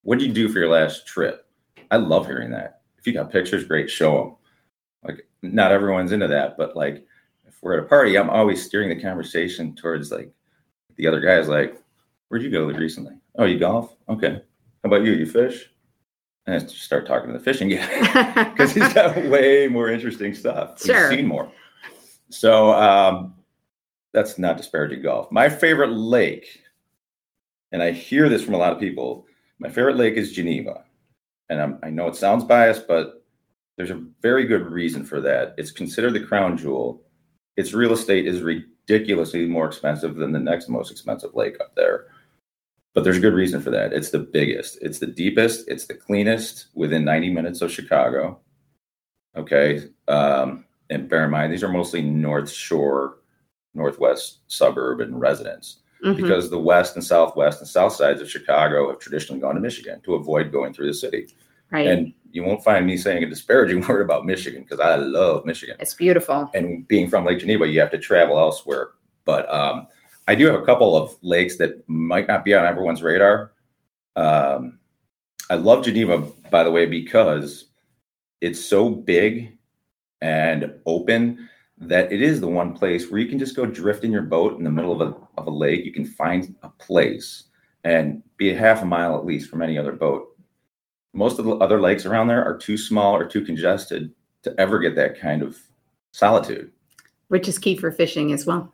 What 0.03 0.19
did 0.19 0.27
you 0.27 0.33
do 0.33 0.49
for 0.49 0.59
your 0.59 0.69
last 0.69 1.05
trip? 1.05 1.45
I 1.91 1.97
love 1.97 2.25
hearing 2.25 2.51
that. 2.51 2.81
If 2.97 3.07
you 3.07 3.13
got 3.13 3.31
pictures, 3.31 3.63
great, 3.63 3.89
show 3.89 4.17
them. 4.17 4.35
Like, 5.03 5.27
not 5.41 5.71
everyone's 5.71 6.11
into 6.11 6.27
that, 6.27 6.57
but 6.57 6.75
like, 6.75 7.05
if 7.47 7.55
we're 7.61 7.77
at 7.77 7.83
a 7.83 7.87
party, 7.87 8.17
I'm 8.17 8.29
always 8.29 8.63
steering 8.63 8.89
the 8.89 9.01
conversation 9.01 9.75
towards 9.75 10.11
like 10.11 10.31
the 10.95 11.07
other 11.07 11.19
guys, 11.19 11.47
like, 11.47 11.81
where'd 12.27 12.43
you 12.43 12.51
go 12.51 12.65
recently? 12.65 13.15
Oh, 13.35 13.45
you 13.45 13.59
golf? 13.59 13.95
Okay. 14.09 14.41
How 14.83 14.87
about 14.87 15.03
you? 15.03 15.13
You 15.13 15.25
fish? 15.25 15.69
And 16.45 16.55
I 16.55 16.65
start 16.65 17.05
talking 17.05 17.31
to 17.31 17.37
the 17.37 17.43
fishing 17.43 17.69
guy 17.69 18.43
because 18.51 18.73
he's 18.73 18.93
got 18.93 19.15
way 19.29 19.67
more 19.67 19.89
interesting 19.89 20.33
stuff. 20.33 20.81
Sure. 20.83 21.09
He's 21.09 21.19
seen 21.19 21.27
more. 21.27 21.51
So 22.29 22.71
um, 22.73 23.35
that's 24.13 24.39
not 24.39 24.57
disparaging 24.57 25.01
golf. 25.03 25.31
My 25.31 25.49
favorite 25.49 25.91
lake, 25.91 26.61
and 27.71 27.83
I 27.83 27.91
hear 27.91 28.29
this 28.29 28.43
from 28.43 28.53
a 28.53 28.57
lot 28.57 28.73
of 28.73 28.79
people. 28.79 29.25
My 29.61 29.69
favorite 29.69 29.97
lake 29.97 30.15
is 30.15 30.31
Geneva, 30.31 30.83
and 31.47 31.61
I'm, 31.61 31.79
I 31.83 31.91
know 31.91 32.07
it 32.07 32.15
sounds 32.15 32.43
biased, 32.43 32.87
but 32.87 33.23
there's 33.77 33.91
a 33.91 34.03
very 34.19 34.45
good 34.45 34.65
reason 34.65 35.05
for 35.05 35.21
that. 35.21 35.53
It's 35.55 35.69
considered 35.69 36.13
the 36.13 36.25
crown 36.25 36.57
jewel. 36.57 37.03
Its 37.57 37.71
real 37.71 37.93
estate 37.93 38.25
is 38.25 38.41
ridiculously 38.41 39.45
more 39.45 39.67
expensive 39.67 40.15
than 40.15 40.31
the 40.31 40.39
next 40.39 40.67
most 40.67 40.89
expensive 40.89 41.35
lake 41.35 41.57
up 41.61 41.75
there. 41.75 42.07
But 42.95 43.03
there's 43.03 43.17
a 43.17 43.21
good 43.21 43.35
reason 43.35 43.61
for 43.61 43.69
that. 43.69 43.93
It's 43.93 44.09
the 44.09 44.17
biggest, 44.17 44.79
it's 44.81 44.97
the 44.97 45.05
deepest, 45.05 45.67
it's 45.67 45.85
the 45.85 45.93
cleanest 45.93 46.65
within 46.73 47.05
90 47.05 47.29
minutes 47.31 47.61
of 47.61 47.71
Chicago. 47.71 48.39
Okay. 49.37 49.89
Um, 50.07 50.65
and 50.89 51.07
bear 51.07 51.25
in 51.25 51.31
mind, 51.31 51.53
these 51.53 51.63
are 51.63 51.71
mostly 51.71 52.01
North 52.01 52.49
Shore, 52.49 53.19
Northwest 53.75 54.39
suburban 54.47 55.19
residents 55.19 55.81
Mhm. 56.03 56.15
because 56.17 56.49
the 56.49 56.59
west 56.59 56.95
and 56.95 57.03
southwest 57.03 57.59
and 57.59 57.67
south 57.67 57.93
sides 57.93 58.21
of 58.21 58.29
Chicago 58.29 58.89
have 58.89 58.99
traditionally 58.99 59.39
gone 59.41 59.55
to 59.55 59.61
Michigan 59.61 60.01
to 60.01 60.15
avoid 60.15 60.51
going 60.51 60.73
through 60.73 60.87
the 60.87 60.93
city. 60.93 61.27
right. 61.71 61.87
And 61.87 62.13
you 62.33 62.43
won't 62.43 62.63
find 62.63 62.85
me 62.85 62.97
saying 62.97 63.23
a 63.23 63.29
disparaging 63.29 63.81
word 63.87 64.01
about 64.01 64.25
Michigan 64.25 64.63
because 64.63 64.79
I 64.79 64.95
love 64.95 65.45
Michigan. 65.45 65.75
it's 65.79 65.93
beautiful. 65.93 66.49
And 66.53 66.87
being 66.87 67.09
from 67.09 67.25
Lake 67.25 67.39
Geneva, 67.39 67.67
you 67.67 67.79
have 67.79 67.91
to 67.91 67.97
travel 67.97 68.37
elsewhere. 68.39 68.89
But 69.25 69.49
um, 69.53 69.87
I 70.27 70.35
do 70.35 70.45
have 70.47 70.55
a 70.55 70.65
couple 70.65 70.95
of 70.97 71.15
lakes 71.21 71.57
that 71.57 71.87
might 71.87 72.27
not 72.27 72.43
be 72.43 72.53
on 72.53 72.65
everyone's 72.65 73.01
radar. 73.03 73.51
Um, 74.15 74.79
I 75.49 75.55
love 75.55 75.83
Geneva, 75.85 76.19
by 76.49 76.63
the 76.63 76.71
way, 76.71 76.85
because 76.85 77.65
it's 78.41 78.63
so 78.63 78.89
big 78.89 79.57
and 80.21 80.73
open 80.85 81.49
that 81.81 82.11
it 82.11 82.21
is 82.21 82.39
the 82.39 82.47
one 82.47 82.73
place 82.73 83.09
where 83.09 83.19
you 83.19 83.27
can 83.27 83.39
just 83.39 83.55
go 83.55 83.65
drift 83.65 84.03
in 84.03 84.11
your 84.11 84.21
boat 84.21 84.57
in 84.57 84.63
the 84.63 84.69
middle 84.69 84.93
of 84.93 85.01
a, 85.01 85.15
of 85.39 85.47
a 85.47 85.51
lake. 85.51 85.83
You 85.83 85.91
can 85.91 86.05
find 86.05 86.55
a 86.61 86.69
place 86.69 87.45
and 87.83 88.21
be 88.37 88.51
a 88.51 88.57
half 88.57 88.83
a 88.83 88.85
mile 88.85 89.17
at 89.17 89.25
least 89.25 89.49
from 89.49 89.63
any 89.63 89.77
other 89.77 89.91
boat. 89.91 90.27
Most 91.13 91.39
of 91.39 91.45
the 91.45 91.55
other 91.55 91.81
lakes 91.81 92.05
around 92.05 92.27
there 92.27 92.45
are 92.45 92.55
too 92.55 92.77
small 92.77 93.15
or 93.15 93.25
too 93.25 93.43
congested 93.43 94.13
to 94.43 94.53
ever 94.59 94.79
get 94.79 94.95
that 94.95 95.19
kind 95.19 95.41
of 95.41 95.57
solitude. 96.11 96.71
Which 97.29 97.47
is 97.47 97.57
key 97.57 97.75
for 97.75 97.91
fishing 97.91 98.31
as 98.31 98.45
well. 98.45 98.71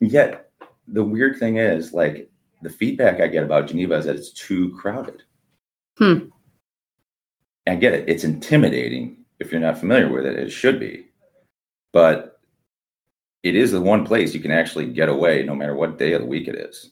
Yet 0.00 0.50
the 0.88 1.04
weird 1.04 1.38
thing 1.38 1.58
is, 1.58 1.92
like 1.92 2.30
the 2.62 2.70
feedback 2.70 3.20
I 3.20 3.28
get 3.28 3.44
about 3.44 3.68
Geneva 3.68 3.94
is 3.94 4.06
that 4.06 4.16
it's 4.16 4.30
too 4.30 4.74
crowded. 4.74 5.22
Hmm. 5.98 6.28
I 7.66 7.74
get 7.74 7.92
it; 7.92 8.08
it's 8.08 8.24
intimidating 8.24 9.24
if 9.38 9.52
you're 9.52 9.60
not 9.60 9.78
familiar 9.78 10.10
with 10.10 10.24
it. 10.24 10.38
It 10.38 10.50
should 10.50 10.80
be, 10.80 11.08
but 11.92 12.27
it 13.42 13.54
is 13.54 13.72
the 13.72 13.80
one 13.80 14.04
place 14.04 14.34
you 14.34 14.40
can 14.40 14.50
actually 14.50 14.86
get 14.86 15.08
away, 15.08 15.42
no 15.42 15.54
matter 15.54 15.74
what 15.74 15.98
day 15.98 16.12
of 16.12 16.22
the 16.22 16.26
week 16.26 16.48
it 16.48 16.56
is. 16.56 16.90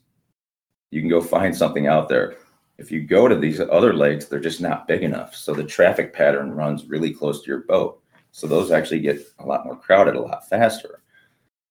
You 0.91 1.00
can 1.00 1.11
go 1.11 1.21
find 1.21 1.55
something 1.57 1.87
out 1.87 2.09
there. 2.09 2.37
If 2.79 2.91
you 2.91 3.03
go 3.03 3.26
to 3.26 3.35
these 3.35 3.61
other 3.61 3.93
lakes, 3.93 4.26
they're 4.26 4.38
just 4.38 4.61
not 4.61 4.87
big 4.87 5.03
enough, 5.03 5.35
so 5.35 5.55
the 5.55 5.65
traffic 5.65 6.12
pattern 6.12 6.53
runs 6.53 6.87
really 6.87 7.12
close 7.12 7.43
to 7.43 7.49
your 7.49 7.61
boat. 7.61 8.00
So 8.33 8.47
those 8.47 8.71
actually 8.71 9.00
get 9.00 9.21
a 9.38 9.47
lot 9.47 9.65
more 9.65 9.76
crowded 9.76 10.15
a 10.15 10.21
lot 10.21 10.49
faster. 10.49 11.00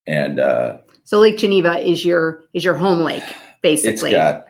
And 0.07 0.39
uh, 0.39 0.79
So 1.03 1.19
Lake 1.19 1.37
Geneva 1.37 1.77
is 1.77 2.03
your 2.03 2.45
is 2.53 2.63
your 2.63 2.73
home 2.73 2.99
lake, 2.99 3.23
it's 3.23 3.83
basically. 3.83 4.11
got 4.11 4.47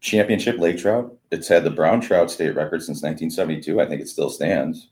championship 0.00 0.58
lake 0.58 0.78
trout. 0.78 1.16
It's 1.30 1.48
had 1.48 1.64
the 1.64 1.70
brown 1.70 2.00
trout 2.00 2.30
state 2.30 2.54
record 2.54 2.82
since 2.82 3.02
1972. 3.02 3.80
I 3.80 3.86
think 3.86 4.00
it 4.00 4.08
still 4.08 4.30
stands. 4.30 4.88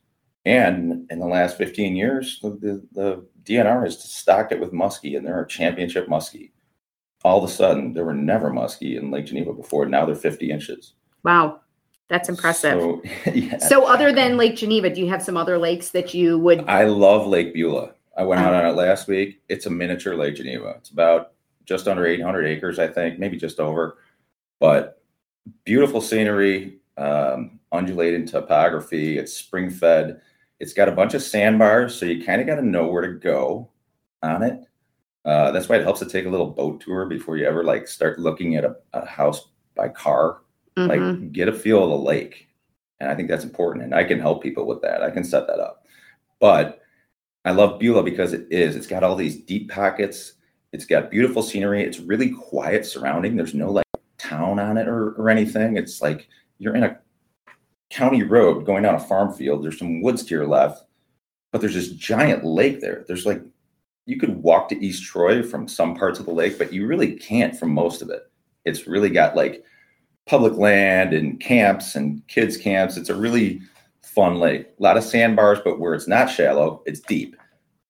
And 0.46 1.06
in 1.10 1.18
the 1.18 1.26
last 1.26 1.58
15 1.58 1.94
years, 1.96 2.40
the, 2.42 2.50
the, 2.50 2.82
the 2.92 3.26
DNR 3.50 3.82
has 3.84 4.02
stocked 4.02 4.52
it 4.52 4.60
with 4.60 4.72
muskie, 4.72 5.16
and 5.16 5.26
there 5.26 5.34
are 5.34 5.44
championship 5.44 6.06
muskie. 6.06 6.52
All 7.24 7.42
of 7.42 7.50
a 7.50 7.52
sudden, 7.52 7.92
there 7.92 8.04
were 8.04 8.14
never 8.14 8.50
muskie 8.50 8.96
in 8.96 9.10
Lake 9.10 9.26
Geneva 9.26 9.52
before. 9.52 9.86
Now 9.86 10.06
they're 10.06 10.14
50 10.14 10.50
inches. 10.50 10.94
wow. 11.22 11.60
That's 12.08 12.28
impressive. 12.28 12.80
So, 12.80 13.02
So, 13.68 13.86
other 13.86 14.12
than 14.12 14.36
Lake 14.36 14.56
Geneva, 14.56 14.90
do 14.90 15.00
you 15.00 15.08
have 15.08 15.22
some 15.22 15.36
other 15.36 15.58
lakes 15.58 15.90
that 15.92 16.12
you 16.12 16.40
would 16.40 16.68
I 16.68 16.82
love 16.82 17.28
Lake 17.28 17.54
Beulah. 17.54 17.92
I 18.16 18.24
went 18.24 18.40
out 18.40 18.52
on 18.52 18.66
it 18.66 18.72
last 18.72 19.06
week. 19.06 19.40
It's 19.48 19.66
a 19.66 19.70
miniature 19.70 20.16
Lake 20.16 20.34
Geneva. 20.34 20.74
It's 20.78 20.90
about 20.90 21.34
just 21.66 21.86
under 21.86 22.04
800 22.04 22.46
acres, 22.46 22.80
I 22.80 22.88
think, 22.88 23.20
maybe 23.20 23.36
just 23.36 23.60
over. 23.60 23.98
But 24.58 25.00
beautiful 25.64 26.00
scenery, 26.00 26.80
um, 26.96 27.60
undulating 27.70 28.26
topography. 28.26 29.16
It's 29.16 29.32
spring 29.32 29.70
fed. 29.70 30.20
It's 30.60 30.72
got 30.74 30.88
a 30.88 30.92
bunch 30.92 31.14
of 31.14 31.22
sandbars, 31.22 31.94
so 31.94 32.06
you 32.06 32.24
kind 32.24 32.40
of 32.40 32.46
got 32.46 32.56
to 32.56 32.62
know 32.62 32.86
where 32.86 33.02
to 33.02 33.18
go. 33.18 33.70
on 34.22 34.42
it. 34.42 34.60
Uh, 35.24 35.50
that's 35.50 35.68
why 35.68 35.76
it 35.76 35.82
helps 35.82 36.00
to 36.00 36.06
take 36.06 36.26
a 36.26 36.30
little 36.30 36.46
boat 36.50 36.80
tour 36.82 37.06
before 37.06 37.36
you 37.38 37.46
ever 37.46 37.64
like 37.64 37.88
start 37.88 38.18
looking 38.18 38.56
at 38.56 38.64
a, 38.64 38.76
a 38.92 39.04
house 39.06 39.48
by 39.74 39.88
car. 39.88 40.42
Mhm. 40.76 40.88
Like 40.88 41.32
get 41.32 41.48
a 41.48 41.52
feel 41.52 41.82
of 41.84 41.90
the 41.90 41.96
lake, 41.96 42.48
and 43.00 43.10
I 43.10 43.14
think 43.14 43.28
that's 43.28 43.44
important. 43.44 43.84
And 43.84 43.94
I 43.94 44.04
can 44.04 44.20
help 44.20 44.42
people 44.42 44.66
with 44.66 44.82
that. 44.82 45.02
I 45.02 45.10
can 45.10 45.24
set 45.24 45.46
that 45.46 45.58
up. 45.58 45.86
But 46.38 46.80
I 47.46 47.52
love 47.52 47.78
Beulah 47.80 48.02
because 48.02 48.32
it 48.34 48.46
is. 48.50 48.76
It's 48.76 48.86
got 48.86 49.02
all 49.02 49.16
these 49.16 49.40
deep 49.40 49.70
pockets. 49.70 50.34
It's 50.72 50.84
got 50.86 51.10
beautiful 51.10 51.42
scenery. 51.42 51.82
It's 51.82 51.98
really 52.00 52.30
quiet 52.30 52.84
surrounding. 52.86 53.36
There's 53.36 53.54
no 53.54 53.70
like 53.72 53.84
town 54.18 54.58
on 54.58 54.76
it 54.76 54.86
or, 54.86 55.12
or 55.12 55.28
anything. 55.30 55.76
It's 55.78 56.00
like 56.02 56.28
you're 56.58 56.76
in 56.76 56.84
a 56.84 56.98
county 57.90 58.22
road 58.22 58.64
going 58.64 58.82
down 58.82 58.94
a 58.94 59.00
farm 59.00 59.32
field. 59.32 59.62
There's 59.62 59.78
some 59.78 60.00
woods 60.00 60.24
to 60.24 60.34
your 60.34 60.46
left, 60.46 60.84
but 61.52 61.60
there's 61.60 61.74
this 61.74 61.90
giant 61.90 62.44
lake 62.44 62.80
there. 62.80 63.04
There's 63.06 63.26
like 63.26 63.42
you 64.06 64.18
could 64.18 64.42
walk 64.42 64.68
to 64.68 64.84
East 64.84 65.04
Troy 65.04 65.42
from 65.42 65.68
some 65.68 65.94
parts 65.94 66.18
of 66.18 66.26
the 66.26 66.32
lake, 66.32 66.58
but 66.58 66.72
you 66.72 66.86
really 66.86 67.14
can't 67.14 67.56
from 67.56 67.72
most 67.72 68.02
of 68.02 68.10
it. 68.10 68.22
It's 68.64 68.86
really 68.86 69.10
got 69.10 69.36
like 69.36 69.64
public 70.26 70.54
land 70.54 71.12
and 71.12 71.40
camps 71.40 71.94
and 71.96 72.26
kids 72.28 72.56
camps. 72.56 72.96
It's 72.96 73.10
a 73.10 73.14
really 73.14 73.60
fun 74.02 74.36
lake. 74.36 74.68
A 74.78 74.82
lot 74.82 74.96
of 74.96 75.04
sandbars, 75.04 75.58
but 75.64 75.78
where 75.78 75.94
it's 75.94 76.08
not 76.08 76.30
shallow, 76.30 76.82
it's 76.86 77.00
deep. 77.00 77.36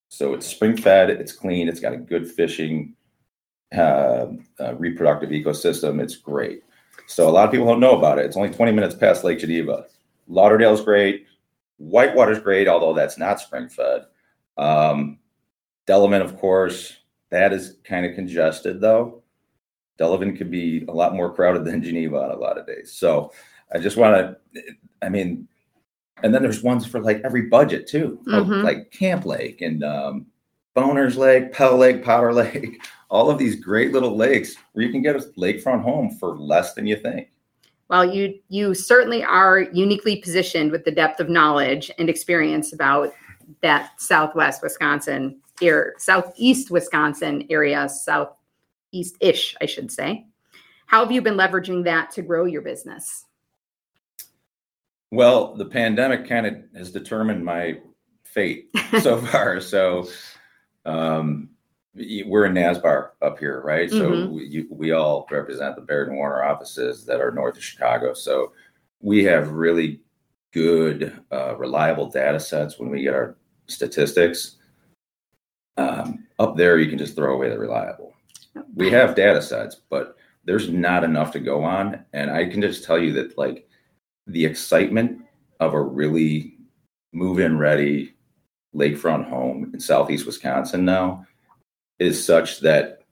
So 0.09 0.35
it's 0.35 0.47
spring 0.47 0.77
fed, 0.77 1.11
it's 1.11 1.33
clean, 1.33 1.69
it's 1.69 1.81
got 1.81 1.93
a 1.93 1.99
good 1.99 2.31
fishing 2.31 2.95
uh, 3.75 4.27
uh, 4.59 4.75
reproductive 4.77 5.31
ecosystem. 5.31 6.03
It's 6.03 6.17
great. 6.17 6.63
So 7.07 7.29
a 7.29 7.31
lot 7.31 7.45
of 7.47 7.51
people 7.51 7.67
don't 7.67 7.81
know 7.81 7.97
about 7.99 8.19
it. 8.19 8.27
It's 8.27 8.37
only 8.37 8.51
20 8.51 8.73
minutes 8.73 8.95
past 8.95 9.25
Lake 9.25 9.39
Geneva. 9.41 9.87
Lauderdale's 10.29 10.81
great. 10.83 11.27
Whitewater's 11.79 12.39
great, 12.39 12.69
although 12.69 12.93
that's 12.95 13.19
not 13.19 13.41
spring 13.41 13.69
fed. 13.69 14.03
Um, 14.59 15.19
Delavan, 15.87 16.21
of 16.23 16.39
course, 16.39 16.99
that 17.31 17.53
is 17.53 17.77
kind 17.85 18.07
of 18.07 18.15
congested 18.15 18.81
though. 18.81 19.23
Delavan 19.99 20.37
could 20.37 20.51
be 20.51 20.85
a 20.89 20.93
lot 20.93 21.15
more 21.15 21.33
crowded 21.33 21.65
than 21.65 21.83
Geneva 21.83 22.17
on 22.17 22.31
a 22.31 22.37
lot 22.37 22.59
of 22.59 22.67
days. 22.67 22.93
So 22.93 23.33
I 23.73 23.79
just 23.79 23.97
want 23.97 24.37
to, 24.55 24.63
I 25.03 25.09
mean, 25.09 25.47
and 26.23 26.35
then 26.35 26.43
there's 26.43 26.63
ones 26.63 26.87
for 26.87 27.01
like 27.01 27.21
every 27.25 27.43
budget 27.43 27.87
too, 27.87 28.21
Mhm. 28.27 28.63
like 28.63 28.91
Camp 28.91 29.25
Lake 29.27 29.63
and 29.63 29.83
um, 29.83 30.27
Bohners 30.77 31.17
Lake, 31.17 31.53
Pell 31.53 31.77
Lake, 31.77 32.05
Powers 32.05 32.37
Lake, 32.37 32.81
all 33.11 33.31
of 33.31 33.39
these 33.39 33.57
great 33.57 33.93
little 33.93 34.17
lakes 34.17 34.57
where 34.73 34.85
you 34.85 34.93
can 34.93 35.03
get 35.03 35.17
a 35.17 35.21
lakefront 35.37 35.83
home 35.83 36.11
for 36.11 36.39
less 36.39 36.75
than 36.75 36.87
you 36.87 36.97
think. 36.97 37.31
Well, 37.89 38.05
you 38.05 38.39
you 38.49 38.73
certainly 38.73 39.25
are 39.25 39.63
uniquely 39.73 40.17
positioned 40.17 40.71
with 40.71 40.85
the 40.85 40.93
depth 40.93 41.19
of 41.19 41.29
knowledge 41.29 41.91
and 41.99 42.09
experience 42.09 42.73
about 42.73 43.13
that 43.63 44.01
Southwest 44.01 44.63
Wisconsin 44.63 45.41
here, 45.59 45.95
Southeast 45.99 46.71
Wisconsin 46.71 47.47
area, 47.51 47.89
Southeast-ish, 47.89 49.57
I 49.61 49.67
should 49.67 49.91
say. 49.91 50.27
How 50.87 51.03
have 51.03 51.13
you 51.13 51.21
been 51.21 51.35
leveraging 51.35 51.85
that 51.85 52.13
to 52.13 52.23
grow 52.23 52.45
your 52.45 52.63
business? 52.63 53.27
Well, 55.11 55.57
the 55.57 55.67
pandemic 55.67 56.29
kind 56.29 56.47
of 56.47 56.63
has 56.77 56.93
determined 56.93 57.45
my 57.45 57.79
fate 58.25 58.71
so 59.01 59.21
far. 59.27 59.61
So 59.61 60.09
um, 60.87 61.50
we're 61.95 62.47
in 62.47 62.55
NASBAR 62.55 63.11
up 63.23 63.39
here, 63.39 63.63
right? 63.63 63.91
So 63.91 64.11
Mhm. 64.11 64.31
we, 64.31 64.45
you, 64.47 64.67
we 64.71 64.93
all 64.93 65.27
represent 65.31 65.75
the 65.75 65.83
Baird 65.83 66.09
and 66.09 66.17
Warner 66.17 66.45
offices 66.45 67.05
that 67.07 67.21
are 67.21 67.33
north 67.33 67.57
of 67.57 67.65
Chicago. 67.65 68.15
So 68.15 68.53
we 69.01 69.25
have 69.25 69.53
really 69.53 70.01
good, 70.53 71.21
uh, 71.33 71.57
reliable 71.57 72.09
data 72.09 72.39
sets 72.39 72.79
when 72.79 72.91
we 72.91 73.03
get 73.03 73.15
our 73.15 73.37
statistics. 73.67 74.57
Um, 75.77 76.27
up 76.39 76.57
there, 76.57 76.79
you 76.79 76.89
can 76.89 76.99
just 76.99 77.17
throw 77.17 77.35
away 77.35 77.49
the 77.49 77.59
reliable. 77.59 78.15
We 78.75 78.91
have 78.91 79.15
data 79.15 79.41
sets, 79.43 79.77
but 79.89 80.17
there's 80.45 80.69
not 80.69 81.05
enough 81.05 81.33
to 81.33 81.41
go 81.41 81.63
on. 81.63 82.05
And 82.13 82.31
I 82.31 82.49
can 82.49 82.61
just 82.61 82.85
tell 82.85 82.99
you 82.99 83.13
that, 83.15 83.37
like, 83.39 83.69
the 84.27 84.45
excitement 84.45 85.23
of 85.61 85.75
a 85.75 85.83
really 85.83 86.57
move-in 87.13 87.59
ready 87.59 88.15
lakefront 88.75 89.29
home 89.29 89.71
in 89.75 89.81
southeast 89.81 90.27
Wisconsin 90.27 90.85
now 90.85 91.27
is 92.01 92.25
such 92.25 92.61
that 92.61 93.05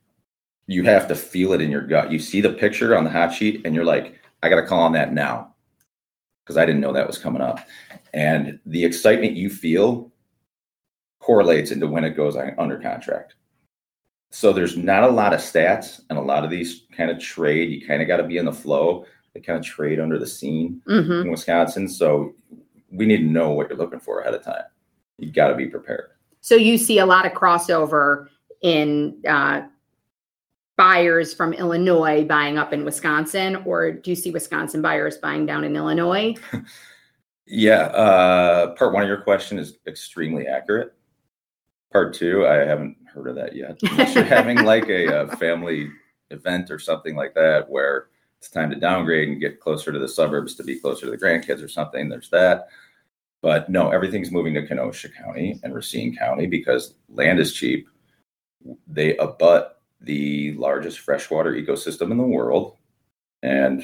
you 0.67 0.83
have 0.83 1.07
to 1.09 1.15
feel 1.15 1.53
it 1.53 1.61
in 1.61 1.71
your 1.71 1.87
gut. 1.87 2.11
You 2.11 2.19
see 2.19 2.41
the 2.41 2.51
picture 2.53 2.97
on 2.97 3.05
the 3.05 3.11
hot 3.11 3.33
sheet 3.33 3.63
and 3.65 3.75
you're 3.75 3.85
like, 3.85 4.19
I 4.43 4.49
got 4.49 4.57
to 4.57 4.67
call 4.67 4.81
on 4.81 4.93
that 4.93 5.13
now 5.13 5.55
because 6.45 6.57
I 6.57 6.67
didn't 6.67 6.81
know 6.81 6.93
that 6.93 7.07
was 7.07 7.19
coming 7.19 7.43
up. 7.43 7.61
And 8.13 8.59
the 8.67 8.85
excitement 8.85 9.35
you 9.35 9.51
feel 9.51 10.11
correlates 11.21 11.71
into 11.71 11.87
when 11.87 12.05
it 12.05 12.17
goes 12.17 12.37
under 12.37 12.79
contract. 12.79 13.35
So 14.31 14.53
there's 14.53 14.77
not 14.77 15.05
a 15.05 15.09
lot 15.09 15.33
of 15.33 15.41
stats 15.41 16.01
and 16.11 16.19
a 16.19 16.23
lot 16.23 16.45
of 16.45 16.51
these 16.51 16.83
kind 16.93 17.11
of 17.11 17.19
trade. 17.19 17.71
You 17.71 17.87
kind 17.87 18.03
of 18.03 18.09
got 18.09 18.19
to 18.19 18.25
be 18.25 18.39
in 18.39 18.45
the 18.45 18.53
flow. 18.53 19.07
They 19.35 19.41
kind 19.41 19.59
of 19.59 19.65
trade 19.65 20.01
under 20.01 20.19
the 20.19 20.27
scene 20.27 20.83
hmm 20.87 21.23
in 21.23 21.31
Wisconsin. 21.31 21.89
So 21.89 22.35
we 22.91 23.07
need 23.07 23.19
to 23.19 23.25
know 23.25 23.51
what 23.51 23.69
you're 23.69 23.79
looking 23.79 24.01
for 24.01 24.21
ahead 24.21 24.35
of 24.35 24.43
time. 24.43 24.65
You 25.19 25.31
got 25.31 25.49
to 25.49 25.55
be 25.55 25.67
prepared. 25.67 26.11
So 26.41 26.55
you 26.55 26.79
see 26.79 26.99
a 26.99 27.07
lot 27.07 27.27
of 27.27 27.33
crossover 27.33 28.29
in 28.63 29.21
uh, 29.29 29.63
buyers 30.77 31.35
from 31.35 31.53
Illinois 31.53 32.25
buying 32.25 32.59
up 32.59 32.73
in 32.73 32.85
Wisconsin, 32.85 33.57
or 33.65 33.93
do 33.93 34.11
you 34.11 34.17
see 34.17 34.31
Wisconsin 34.31 34.83
buyers 34.83 35.19
buying 35.19 35.47
down 35.47 35.65
in 35.65 35.77
Illinois? 35.77 36.35
Yeah. 37.49 37.87
Uh, 37.87 38.75
part 38.75 38.93
one 38.93 39.03
of 39.03 39.09
your 39.09 39.23
question 39.23 39.59
is 39.59 39.79
extremely 39.87 40.47
accurate. 40.47 40.93
Part 41.93 42.15
two, 42.15 42.47
I 42.47 42.57
haven't 42.57 42.97
heard 43.13 43.29
of 43.29 43.37
that 43.37 43.57
yet. 43.57 43.79
Unless 43.83 44.15
you're 44.15 44.25
having 44.25 44.65
like 44.65 44.89
a, 44.89 45.23
a 45.23 45.29
family 45.37 45.91
event 46.31 46.71
or 46.71 46.79
something 46.79 47.17
like 47.17 47.35
that 47.35 47.69
where 47.69 48.09
it's 48.39 48.51
time 48.51 48.69
to 48.71 48.77
downgrade 48.77 49.31
and 49.31 49.41
get 49.41 49.61
closer 49.61 49.91
to 49.91 49.99
the 49.99 50.09
suburbs 50.09 50.55
to 50.57 50.63
be 50.63 50.79
closer 50.79 51.07
to 51.07 51.11
the 51.11 51.19
grandkids 51.19 51.65
or 51.65 51.69
something. 51.69 52.09
There's 52.09 52.29
that. 52.31 52.69
But 53.41 53.71
no, 53.71 53.91
everything's 53.91 54.31
moving 54.31 54.53
to 54.55 54.67
Kenosha 54.67 55.09
County 55.09 55.59
and 55.63 55.75
Racine 55.75 56.15
County 56.15 56.47
because 56.47 56.95
land 57.09 57.39
is 57.39 57.55
cheap. 57.55 57.89
They 58.87 59.17
abut 59.17 59.81
the 60.01 60.53
largest 60.55 61.01
freshwater 61.01 61.53
ecosystem 61.55 62.11
in 62.11 62.19
the 62.19 62.23
world. 62.25 62.77
And 63.43 63.83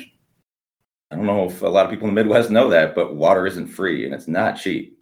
I 1.11 1.17
don't 1.17 1.27
know 1.27 1.47
if 1.47 1.63
a 1.63 1.69
lot 1.69 1.85
of 1.85 1.91
people 1.91 2.09
in 2.09 2.15
the 2.15 2.21
Midwest 2.23 2.51
know 2.51 2.69
that, 2.71 2.95
but 2.95 3.15
water 3.15 3.47
isn't 3.47 3.69
free 3.69 4.05
and 4.05 4.15
it's 4.15 4.29
not 4.29 4.57
cheap. 4.59 4.99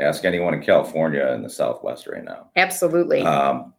Ask 0.00 0.24
anyone 0.24 0.54
in 0.54 0.62
California 0.62 1.26
and 1.26 1.44
the 1.44 1.50
Southwest 1.50 2.06
right 2.06 2.24
now. 2.24 2.50
Absolutely. 2.56 3.22
Um, 3.22 3.72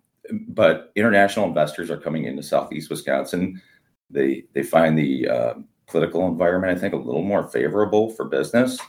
but 0.47 0.91
international 0.95 1.47
investors 1.47 1.89
are 1.91 1.97
coming 1.97 2.25
into 2.25 2.43
Southeast 2.43 2.89
Wisconsin. 2.89 3.61
They 4.09 4.45
they 4.53 4.63
find 4.63 4.97
the 4.97 5.27
uh, 5.27 5.53
political 5.87 6.27
environment, 6.27 6.77
I 6.77 6.79
think, 6.79 6.93
a 6.93 6.97
little 6.97 7.23
more 7.23 7.43
favorable 7.49 8.09
for 8.11 8.25
business. 8.25 8.79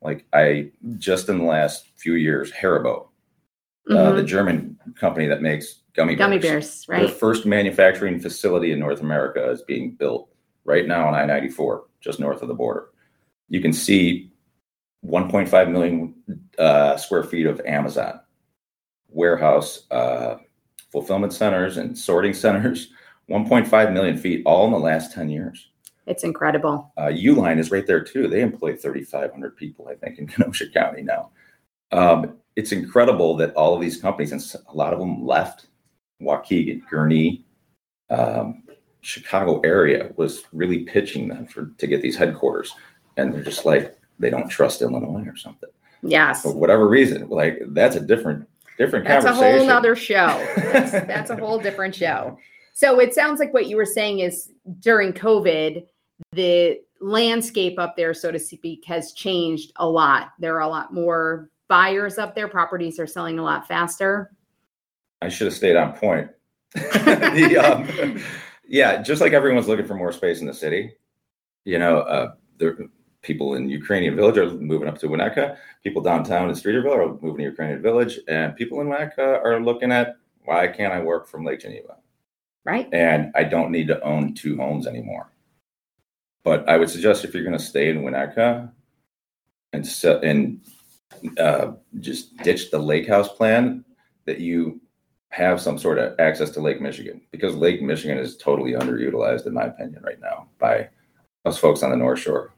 Like 0.00 0.26
I 0.32 0.70
just 0.98 1.28
in 1.28 1.38
the 1.38 1.44
last 1.44 1.86
few 1.96 2.14
years, 2.14 2.50
Haribo, 2.50 3.08
uh, 3.90 3.94
Mhm. 3.94 4.16
the 4.16 4.24
German 4.24 4.71
company 4.94 5.26
that 5.26 5.42
makes 5.42 5.80
gummy 5.94 6.14
bears, 6.14 6.26
Gummy 6.26 6.38
bears, 6.38 6.86
their 6.86 7.00
right? 7.06 7.10
first 7.10 7.46
manufacturing 7.46 8.18
facility 8.18 8.72
in 8.72 8.78
North 8.78 9.00
America 9.00 9.50
is 9.50 9.62
being 9.62 9.92
built 9.92 10.28
right 10.64 10.86
now 10.86 11.06
on 11.06 11.14
I 11.14 11.24
94, 11.24 11.84
just 12.00 12.20
north 12.20 12.42
of 12.42 12.48
the 12.48 12.54
border. 12.54 12.88
You 13.48 13.60
can 13.60 13.72
see 13.72 14.30
1.5 15.04 15.70
million 15.70 16.14
uh, 16.58 16.96
square 16.96 17.24
feet 17.24 17.46
of 17.46 17.60
Amazon 17.66 18.20
warehouse 19.08 19.86
uh, 19.90 20.36
fulfillment 20.90 21.32
centers 21.32 21.76
and 21.76 21.96
sorting 21.96 22.34
centers, 22.34 22.88
1.5 23.30 23.92
million 23.92 24.16
feet, 24.16 24.42
all 24.46 24.66
in 24.66 24.72
the 24.72 24.78
last 24.78 25.12
10 25.12 25.28
years. 25.28 25.70
It's 26.06 26.24
incredible. 26.24 26.92
Uh, 26.96 27.06
Uline 27.06 27.58
is 27.58 27.70
right 27.70 27.86
there 27.86 28.02
too. 28.02 28.26
They 28.26 28.42
employ 28.42 28.76
3,500 28.76 29.56
people, 29.56 29.88
I 29.88 29.94
think, 29.94 30.18
in 30.18 30.26
Kenosha 30.28 30.68
County 30.70 31.02
now. 31.02 31.30
Um, 31.92 32.38
it's 32.56 32.72
incredible 32.72 33.36
that 33.36 33.54
all 33.54 33.74
of 33.74 33.80
these 33.80 33.96
companies, 33.96 34.32
and 34.32 34.62
a 34.68 34.74
lot 34.76 34.92
of 34.92 34.98
them 34.98 35.24
left 35.24 35.66
Waukegan, 36.20 36.82
Gurnee, 36.90 37.44
um, 38.10 38.62
Chicago 39.00 39.60
area 39.60 40.12
was 40.16 40.44
really 40.52 40.80
pitching 40.84 41.28
them 41.28 41.46
for 41.46 41.72
to 41.78 41.86
get 41.86 42.02
these 42.02 42.16
headquarters, 42.16 42.72
and 43.16 43.32
they're 43.32 43.42
just 43.42 43.64
like 43.64 43.96
they 44.18 44.30
don't 44.30 44.48
trust 44.48 44.82
Illinois 44.82 45.26
or 45.26 45.36
something 45.36 45.70
Yes. 46.02 46.42
for 46.42 46.54
whatever 46.54 46.88
reason. 46.88 47.28
Like 47.28 47.60
that's 47.68 47.96
a 47.96 48.00
different 48.00 48.48
different 48.78 49.06
That's 49.06 49.24
a 49.24 49.34
whole 49.34 49.66
nother 49.66 49.96
show. 49.96 50.44
That's, 50.56 50.92
that's 50.92 51.30
a 51.30 51.36
whole 51.36 51.58
different 51.58 51.94
show. 51.94 52.38
So 52.72 53.00
it 53.00 53.14
sounds 53.14 53.38
like 53.38 53.52
what 53.52 53.66
you 53.66 53.76
were 53.76 53.84
saying 53.84 54.20
is 54.20 54.50
during 54.80 55.12
COVID, 55.12 55.84
the 56.32 56.80
landscape 57.00 57.78
up 57.78 57.96
there, 57.96 58.14
so 58.14 58.30
to 58.32 58.38
speak, 58.38 58.84
has 58.86 59.12
changed 59.12 59.72
a 59.76 59.86
lot. 59.86 60.28
There 60.38 60.56
are 60.56 60.62
a 60.62 60.68
lot 60.68 60.94
more 60.94 61.50
buyers 61.72 62.18
up 62.18 62.34
there. 62.34 62.48
Properties 62.48 62.98
are 63.00 63.06
selling 63.06 63.38
a 63.38 63.42
lot 63.42 63.66
faster. 63.66 64.30
I 65.22 65.30
should 65.30 65.46
have 65.46 65.54
stayed 65.54 65.76
on 65.76 65.94
point. 65.94 66.30
The, 66.74 67.56
um, 67.56 68.22
yeah, 68.68 69.00
just 69.00 69.22
like 69.22 69.32
everyone's 69.32 69.68
looking 69.68 69.86
for 69.86 69.94
more 69.94 70.12
space 70.12 70.42
in 70.42 70.46
the 70.46 70.52
city, 70.52 70.92
you 71.64 71.78
know, 71.78 72.00
uh, 72.00 72.34
there 72.58 72.76
people 73.22 73.54
in 73.54 73.70
Ukrainian 73.70 74.14
Village 74.14 74.36
are 74.36 74.50
moving 74.50 74.86
up 74.86 74.98
to 74.98 75.06
Winnetka. 75.06 75.56
People 75.82 76.02
downtown 76.02 76.50
in 76.50 76.54
Streeterville 76.54 76.96
are 76.96 77.18
moving 77.22 77.38
to 77.38 77.44
Ukrainian 77.44 77.80
Village, 77.80 78.18
and 78.28 78.54
people 78.54 78.82
in 78.82 78.88
Winnetka 78.88 79.42
are 79.42 79.62
looking 79.62 79.92
at 79.92 80.16
Why 80.44 80.66
can't 80.68 80.92
I 80.92 81.00
work 81.00 81.26
from 81.26 81.44
Lake 81.44 81.60
Geneva? 81.60 81.96
Right. 82.66 82.88
And 82.92 83.32
I 83.34 83.44
don't 83.44 83.70
need 83.70 83.88
to 83.88 84.02
own 84.02 84.34
two 84.34 84.56
homes 84.58 84.86
anymore. 84.86 85.30
But 86.44 86.68
I 86.68 86.76
would 86.76 86.90
suggest 86.90 87.24
if 87.24 87.32
you're 87.32 87.44
going 87.44 87.56
to 87.56 87.64
stay 87.64 87.88
in 87.88 88.02
Winnetka 88.02 88.70
and 89.72 89.86
set 89.86 90.22
and 90.22 90.60
uh, 91.38 91.72
just 92.00 92.36
ditch 92.38 92.70
the 92.70 92.78
lake 92.78 93.08
house 93.08 93.28
plan, 93.28 93.84
that 94.26 94.40
you 94.40 94.80
have 95.30 95.60
some 95.60 95.78
sort 95.78 95.98
of 95.98 96.14
access 96.18 96.50
to 96.50 96.60
Lake 96.60 96.80
Michigan 96.80 97.20
because 97.30 97.54
Lake 97.54 97.80
Michigan 97.80 98.18
is 98.18 98.36
totally 98.36 98.72
underutilized, 98.72 99.46
in 99.46 99.54
my 99.54 99.64
opinion, 99.64 100.02
right 100.02 100.20
now 100.20 100.48
by 100.58 100.88
us 101.44 101.58
folks 101.58 101.82
on 101.82 101.90
the 101.90 101.96
North 101.96 102.18
Shore. 102.18 102.54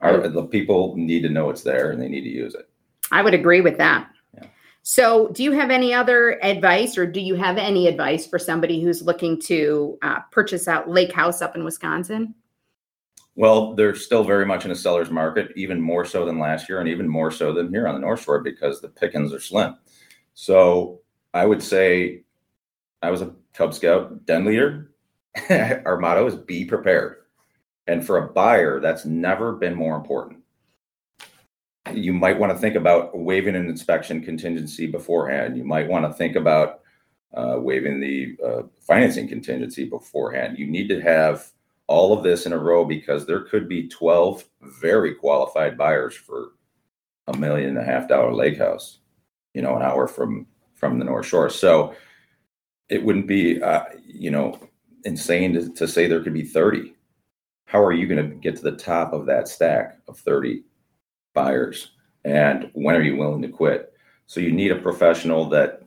Our, 0.00 0.28
the 0.28 0.44
people 0.44 0.94
need 0.96 1.22
to 1.22 1.28
know 1.28 1.50
it's 1.50 1.62
there 1.62 1.90
and 1.90 2.02
they 2.02 2.08
need 2.08 2.22
to 2.22 2.28
use 2.28 2.54
it. 2.54 2.68
I 3.12 3.22
would 3.22 3.32
agree 3.32 3.60
with 3.60 3.78
that. 3.78 4.10
Yeah. 4.34 4.46
So, 4.82 5.28
do 5.28 5.42
you 5.42 5.52
have 5.52 5.70
any 5.70 5.94
other 5.94 6.42
advice, 6.44 6.98
or 6.98 7.06
do 7.06 7.20
you 7.20 7.34
have 7.36 7.56
any 7.56 7.86
advice 7.86 8.26
for 8.26 8.38
somebody 8.38 8.82
who's 8.82 9.02
looking 9.02 9.40
to 9.42 9.96
uh, 10.02 10.20
purchase 10.32 10.68
out 10.68 10.90
Lake 10.90 11.12
House 11.12 11.40
up 11.40 11.56
in 11.56 11.64
Wisconsin? 11.64 12.34
Well, 13.36 13.74
they're 13.74 13.94
still 13.94 14.24
very 14.24 14.46
much 14.46 14.64
in 14.64 14.70
a 14.70 14.76
seller's 14.76 15.10
market, 15.10 15.52
even 15.56 15.80
more 15.80 16.04
so 16.06 16.24
than 16.24 16.38
last 16.38 16.68
year, 16.68 16.80
and 16.80 16.88
even 16.88 17.06
more 17.06 17.30
so 17.30 17.52
than 17.52 17.68
here 17.68 17.86
on 17.86 17.94
the 17.94 18.00
North 18.00 18.22
Shore 18.22 18.40
because 18.40 18.80
the 18.80 18.88
pickings 18.88 19.32
are 19.32 19.40
slim. 19.40 19.76
So, 20.34 21.00
I 21.34 21.44
would 21.44 21.62
say 21.62 22.24
I 23.02 23.10
was 23.10 23.20
a 23.20 23.34
Cub 23.52 23.74
Scout 23.74 24.24
den 24.24 24.46
leader. 24.46 24.90
Our 25.50 25.98
motto 25.98 26.26
is 26.26 26.34
be 26.34 26.64
prepared. 26.64 27.16
And 27.86 28.04
for 28.04 28.18
a 28.18 28.32
buyer, 28.32 28.80
that's 28.80 29.04
never 29.04 29.52
been 29.52 29.74
more 29.74 29.96
important. 29.96 30.42
You 31.92 32.12
might 32.12 32.38
want 32.38 32.52
to 32.52 32.58
think 32.58 32.74
about 32.74 33.16
waiving 33.16 33.54
an 33.54 33.68
inspection 33.68 34.22
contingency 34.22 34.86
beforehand. 34.86 35.56
You 35.56 35.64
might 35.64 35.88
want 35.88 36.04
to 36.04 36.12
think 36.12 36.36
about 36.36 36.80
uh, 37.34 37.56
waiving 37.58 38.00
the 38.00 38.36
uh, 38.44 38.62
financing 38.80 39.28
contingency 39.28 39.84
beforehand. 39.84 40.58
You 40.58 40.66
need 40.66 40.88
to 40.88 41.00
have 41.00 41.52
all 41.88 42.12
of 42.12 42.22
this 42.22 42.46
in 42.46 42.52
a 42.52 42.58
row 42.58 42.84
because 42.84 43.26
there 43.26 43.40
could 43.40 43.68
be 43.68 43.88
12 43.88 44.44
very 44.80 45.14
qualified 45.14 45.78
buyers 45.78 46.14
for 46.14 46.52
a 47.28 47.36
million 47.36 47.70
and 47.70 47.78
a 47.78 47.84
half 47.84 48.08
dollar 48.08 48.32
lake 48.32 48.58
house, 48.58 48.98
you 49.54 49.62
know, 49.62 49.76
an 49.76 49.82
hour 49.82 50.06
from 50.06 50.46
from 50.74 50.98
the 50.98 51.04
North 51.04 51.26
Shore. 51.26 51.48
So 51.48 51.94
it 52.88 53.02
wouldn't 53.02 53.26
be, 53.26 53.62
uh, 53.62 53.84
you 54.06 54.30
know, 54.30 54.60
insane 55.04 55.54
to, 55.54 55.72
to 55.72 55.88
say 55.88 56.06
there 56.06 56.22
could 56.22 56.34
be 56.34 56.44
30 56.44 56.92
how 57.66 57.82
are 57.82 57.92
you 57.92 58.06
going 58.06 58.30
to 58.30 58.36
get 58.36 58.56
to 58.56 58.62
the 58.62 58.76
top 58.76 59.12
of 59.12 59.26
that 59.26 59.48
stack 59.48 59.98
of 60.08 60.18
30 60.18 60.62
buyers? 61.34 61.90
And 62.24 62.70
when 62.72 62.94
are 62.94 63.02
you 63.02 63.16
willing 63.16 63.42
to 63.42 63.48
quit? 63.48 63.92
So 64.26 64.40
you 64.40 64.52
need 64.52 64.72
a 64.72 64.80
professional 64.80 65.48
that 65.50 65.82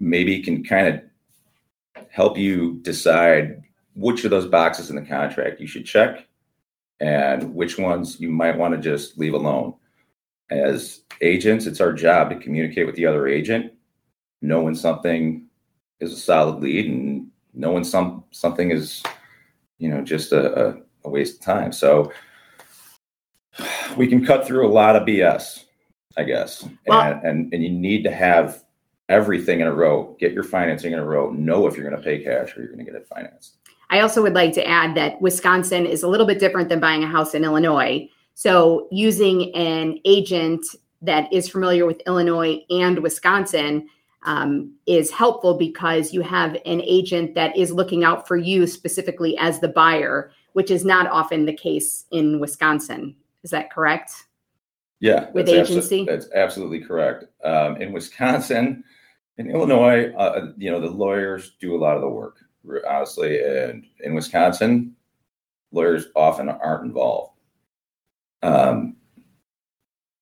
maybe 0.00 0.42
can 0.42 0.64
kind 0.64 0.88
of 0.88 2.04
help 2.10 2.38
you 2.38 2.78
decide 2.82 3.62
which 3.98 4.24
of 4.24 4.30
those 4.30 4.46
boxes 4.46 4.90
in 4.90 4.96
the 4.96 5.02
contract 5.02 5.60
you 5.60 5.66
should 5.66 5.84
check 5.84 6.24
and 7.00 7.52
which 7.52 7.78
ones 7.78 8.20
you 8.20 8.28
might 8.28 8.56
want 8.56 8.72
to 8.72 8.80
just 8.80 9.18
leave 9.18 9.34
alone. 9.34 9.74
As 10.50 11.00
agents, 11.20 11.66
it's 11.66 11.80
our 11.80 11.92
job 11.92 12.30
to 12.30 12.36
communicate 12.36 12.86
with 12.86 12.94
the 12.94 13.06
other 13.06 13.26
agent, 13.26 13.72
know 14.40 14.62
when 14.62 14.74
something 14.74 15.46
is 16.00 16.12
a 16.12 16.16
solid 16.16 16.62
lead 16.62 16.86
and 16.86 17.26
know 17.54 17.72
when 17.72 17.84
some 17.84 18.24
something 18.30 18.70
is, 18.70 19.02
you 19.78 19.88
know, 19.88 20.00
just 20.00 20.32
a, 20.32 20.68
a 20.68 20.82
a 21.04 21.10
waste 21.10 21.40
of 21.40 21.40
time. 21.40 21.72
So 21.72 22.12
we 23.96 24.06
can 24.06 24.24
cut 24.24 24.46
through 24.46 24.66
a 24.66 24.70
lot 24.70 24.96
of 24.96 25.02
BS, 25.06 25.64
I 26.16 26.22
guess. 26.22 26.62
And, 26.86 27.24
and 27.24 27.52
and 27.52 27.62
you 27.62 27.70
need 27.70 28.04
to 28.04 28.12
have 28.12 28.64
everything 29.08 29.60
in 29.60 29.66
a 29.66 29.74
row. 29.74 30.16
Get 30.18 30.32
your 30.32 30.44
financing 30.44 30.92
in 30.92 30.98
a 30.98 31.04
row. 31.04 31.30
Know 31.30 31.66
if 31.66 31.76
you're 31.76 31.88
going 31.88 32.00
to 32.00 32.04
pay 32.04 32.22
cash 32.22 32.56
or 32.56 32.60
you're 32.60 32.72
going 32.72 32.84
to 32.84 32.90
get 32.90 32.94
it 32.94 33.06
financed. 33.06 33.58
I 33.90 34.00
also 34.00 34.22
would 34.22 34.34
like 34.34 34.52
to 34.54 34.66
add 34.66 34.94
that 34.96 35.20
Wisconsin 35.20 35.86
is 35.86 36.02
a 36.02 36.08
little 36.08 36.26
bit 36.26 36.38
different 36.38 36.68
than 36.68 36.80
buying 36.80 37.02
a 37.02 37.06
house 37.06 37.34
in 37.34 37.44
Illinois. 37.44 38.08
So, 38.34 38.86
using 38.90 39.54
an 39.54 39.98
agent 40.04 40.64
that 41.02 41.32
is 41.32 41.48
familiar 41.48 41.86
with 41.86 42.02
Illinois 42.06 42.64
and 42.70 42.98
Wisconsin 43.00 43.88
um, 44.24 44.72
is 44.86 45.10
helpful 45.10 45.54
because 45.54 46.12
you 46.12 46.20
have 46.22 46.54
an 46.66 46.82
agent 46.82 47.34
that 47.34 47.56
is 47.56 47.72
looking 47.72 48.04
out 48.04 48.28
for 48.28 48.36
you 48.36 48.66
specifically 48.66 49.36
as 49.38 49.60
the 49.60 49.68
buyer, 49.68 50.32
which 50.52 50.70
is 50.70 50.84
not 50.84 51.06
often 51.06 51.46
the 51.46 51.52
case 51.52 52.04
in 52.10 52.40
Wisconsin. 52.40 53.14
Is 53.42 53.50
that 53.50 53.72
correct? 53.72 54.12
Yeah, 55.00 55.30
With 55.32 55.46
that's 55.46 55.70
agency? 55.70 56.04
that's 56.04 56.28
absolutely 56.34 56.80
correct. 56.80 57.24
Um, 57.44 57.80
in 57.80 57.92
Wisconsin, 57.92 58.82
in 59.38 59.50
Illinois, 59.50 60.12
uh, 60.14 60.52
you 60.56 60.70
know 60.70 60.80
the 60.80 60.90
lawyers 60.90 61.52
do 61.60 61.76
a 61.76 61.78
lot 61.78 61.94
of 61.94 62.02
the 62.02 62.08
work, 62.08 62.38
honestly. 62.88 63.40
And 63.42 63.86
in 64.00 64.14
Wisconsin, 64.14 64.94
lawyers 65.72 66.06
often 66.14 66.48
aren't 66.48 66.86
involved. 66.86 67.32
Um, 68.42 68.96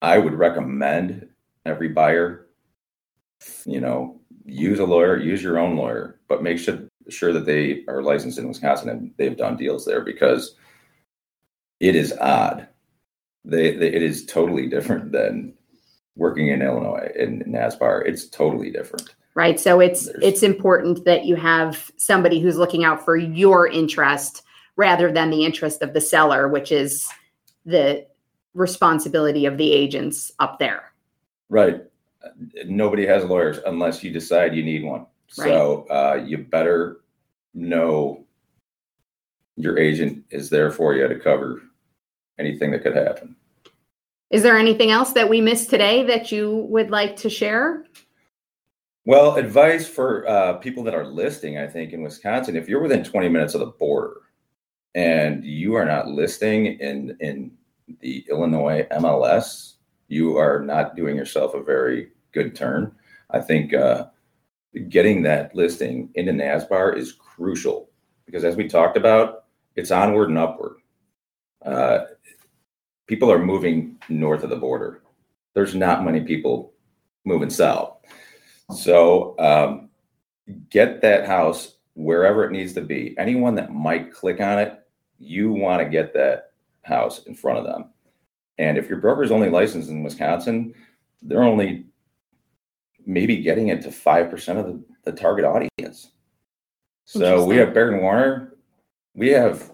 I 0.03 0.19
would 0.19 0.35
recommend 0.35 1.29
every 1.65 1.89
buyer, 1.89 2.47
you 3.65 3.81
know, 3.81 4.21
use 4.45 4.79
a 4.79 4.85
lawyer, 4.85 5.19
use 5.19 5.43
your 5.43 5.59
own 5.59 5.77
lawyer, 5.77 6.21
but 6.29 6.43
make 6.43 6.59
sure 6.59 6.89
sure 7.09 7.33
that 7.33 7.47
they 7.47 7.85
are 7.89 8.03
licensed 8.03 8.39
in 8.39 8.49
Wisconsin 8.49 8.89
and 8.89 9.13
they've 9.17 9.37
done 9.37 9.57
deals 9.57 9.85
there 9.85 10.01
because 10.01 10.57
it 11.79 11.95
is 11.95 12.13
odd. 12.21 12.69
They, 13.45 13.77
they 13.77 13.93
it 13.93 14.03
is 14.03 14.27
totally 14.27 14.69
different 14.69 15.13
than 15.13 15.55
working 16.17 16.49
in 16.49 16.63
Illinois 16.63 17.13
in 17.15 17.45
NASBAR. 17.47 18.07
It's 18.07 18.29
totally 18.29 18.71
different. 18.71 19.15
Right. 19.37 19.61
So 19.61 19.81
it's 19.81 20.09
it's 20.23 20.43
important 20.43 21.05
that 21.05 21.27
you 21.27 21.37
have 21.37 21.93
somebody 21.99 22.41
who's 22.41 22.57
looking 22.57 22.85
out 22.85 23.05
for 23.05 23.19
your 23.19 23.69
interest 23.69 24.43
rather 24.77 25.13
than 25.13 25.29
the 25.29 25.45
interest 25.45 25.83
of 25.83 25.93
the 25.93 26.01
seller, 26.01 26.49
which 26.49 26.73
is 26.73 27.07
the 27.67 28.07
responsibility 28.55 29.45
of 29.45 29.59
the 29.59 29.73
agents 29.73 30.33
up 30.39 30.59
there. 30.59 30.91
Right. 31.51 31.83
Nobody 32.65 33.05
has 33.07 33.25
lawyers 33.27 33.59
unless 33.67 34.03
you 34.03 34.11
decide 34.11 34.55
you 34.55 34.65
need 34.65 34.85
one. 34.85 35.05
So 35.29 35.87
uh, 35.91 36.25
you 36.25 36.39
better 36.39 37.03
know 37.53 38.25
your 39.57 39.79
agent 39.79 40.25
is 40.31 40.49
there 40.49 40.71
for 40.71 40.95
you 40.95 41.07
to 41.09 41.19
cover 41.19 41.61
anything 42.39 42.71
that 42.71 42.83
could 42.83 42.97
happen. 42.97 43.37
Is 44.31 44.43
there 44.43 44.57
anything 44.57 44.91
else 44.91 45.13
that 45.13 45.29
we 45.29 45.43
missed 45.43 45.69
today 45.69 46.05
that 46.05 46.33
you 46.33 46.67
would 46.71 46.91
like 46.91 47.17
to 47.17 47.29
share? 47.29 47.85
Well, 49.07 49.37
advice 49.37 49.87
for 49.87 50.29
uh, 50.29 50.55
people 50.55 50.83
that 50.83 50.95
are 50.95 51.07
listing, 51.07 51.59
I 51.59 51.69
think 51.69 51.93
in 51.93 52.03
Wisconsin, 52.03 52.57
if 52.57 52.69
you're 52.69 52.83
within 52.83 53.05
20 53.05 53.29
minutes 53.29 53.55
of 53.55 53.61
the 53.61 53.67
border 53.67 54.23
and 54.97 55.45
you 55.45 55.75
are 55.75 55.85
not 55.85 56.09
listing 56.09 56.67
in 56.67 57.17
in 57.21 57.53
the 58.01 58.27
Illinois 58.29 58.85
MLS, 58.91 59.75
you 60.09 60.37
are 60.37 60.59
not 60.59 60.97
doing 60.97 61.15
yourself 61.15 61.55
a 61.55 61.63
very 61.63 62.09
good 62.33 62.57
turn. 62.57 62.91
I 63.31 63.39
think 63.39 63.75
uh, 63.75 64.07
getting 64.89 65.23
that 65.23 65.55
listing 65.55 66.11
into 66.17 66.33
NASBAR 66.33 66.97
is 66.97 67.13
crucial 67.13 67.89
because, 68.25 68.43
as 68.43 68.57
we 68.57 68.67
talked 68.67 68.97
about, 68.97 69.45
it's 69.77 69.93
onward 69.93 70.31
and 70.31 70.39
upward. 70.39 70.79
Uh, 71.65 72.07
people 73.07 73.31
are 73.31 73.39
moving 73.39 74.01
north 74.09 74.43
of 74.43 74.51
the 74.51 74.57
border. 74.57 75.03
There's 75.55 75.77
not 75.77 76.05
many 76.05 76.23
people 76.23 76.73
moving 77.25 77.51
south. 77.51 77.93
So 78.73 79.39
um, 79.39 79.91
get 80.71 81.01
that 81.03 81.27
house 81.27 81.77
wherever 81.95 82.45
it 82.45 82.53
needs 82.53 82.73
to 82.75 82.81
be. 82.81 83.15
Anyone 83.19 83.55
that 83.55 83.73
might 83.73 84.13
click 84.13 84.41
on 84.41 84.59
it, 84.59 84.79
you 85.19 85.53
want 85.53 85.83
to 85.83 85.89
get 85.89 86.13
that 86.15 86.53
house 86.83 87.25
in 87.25 87.35
front 87.35 87.59
of 87.59 87.65
them. 87.65 87.91
And 88.59 88.79
if 88.79 88.89
your 88.89 89.01
broker 89.01 89.23
is 89.23 89.31
only 89.31 89.51
licensed 89.51 89.91
in 89.91 90.03
Wisconsin, 90.03 90.75
they're 91.23 91.43
only 91.43 91.87
maybe 93.07 93.37
getting 93.39 93.69
it 93.69 93.83
to 93.83 93.89
5% 93.89 94.59
of 94.59 94.67
the, 94.67 94.85
the 95.05 95.13
target 95.13 95.45
audience. 95.45 96.11
So 97.05 97.45
we 97.45 97.57
have 97.57 97.73
Baird 97.73 97.95
and 97.95 98.03
Warner. 98.03 98.55
We 99.15 99.29
have 99.31 99.73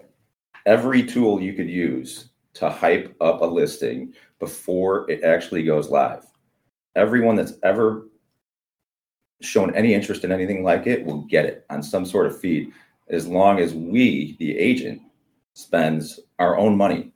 every 0.65 1.03
tool 1.03 1.41
you 1.41 1.53
could 1.53 1.69
use 1.69 2.29
to 2.53 2.69
hype 2.69 3.15
up 3.19 3.41
a 3.41 3.45
listing 3.45 4.13
before 4.39 5.09
it 5.09 5.23
actually 5.23 5.63
goes 5.63 5.89
live. 5.89 6.25
Everyone 6.95 7.35
that's 7.35 7.53
ever 7.63 8.07
shown 9.43 9.75
any 9.75 9.93
interest 9.93 10.23
in 10.23 10.31
anything 10.31 10.63
like 10.63 10.87
it 10.87 11.05
will 11.05 11.21
get 11.23 11.45
it 11.45 11.65
on 11.69 11.83
some 11.83 12.05
sort 12.05 12.25
of 12.25 12.39
feed 12.39 12.71
as 13.09 13.27
long 13.27 13.59
as 13.59 13.73
we, 13.73 14.35
the 14.39 14.57
agent, 14.57 15.01
spends 15.53 16.19
our 16.39 16.57
own 16.57 16.75
money 16.75 17.11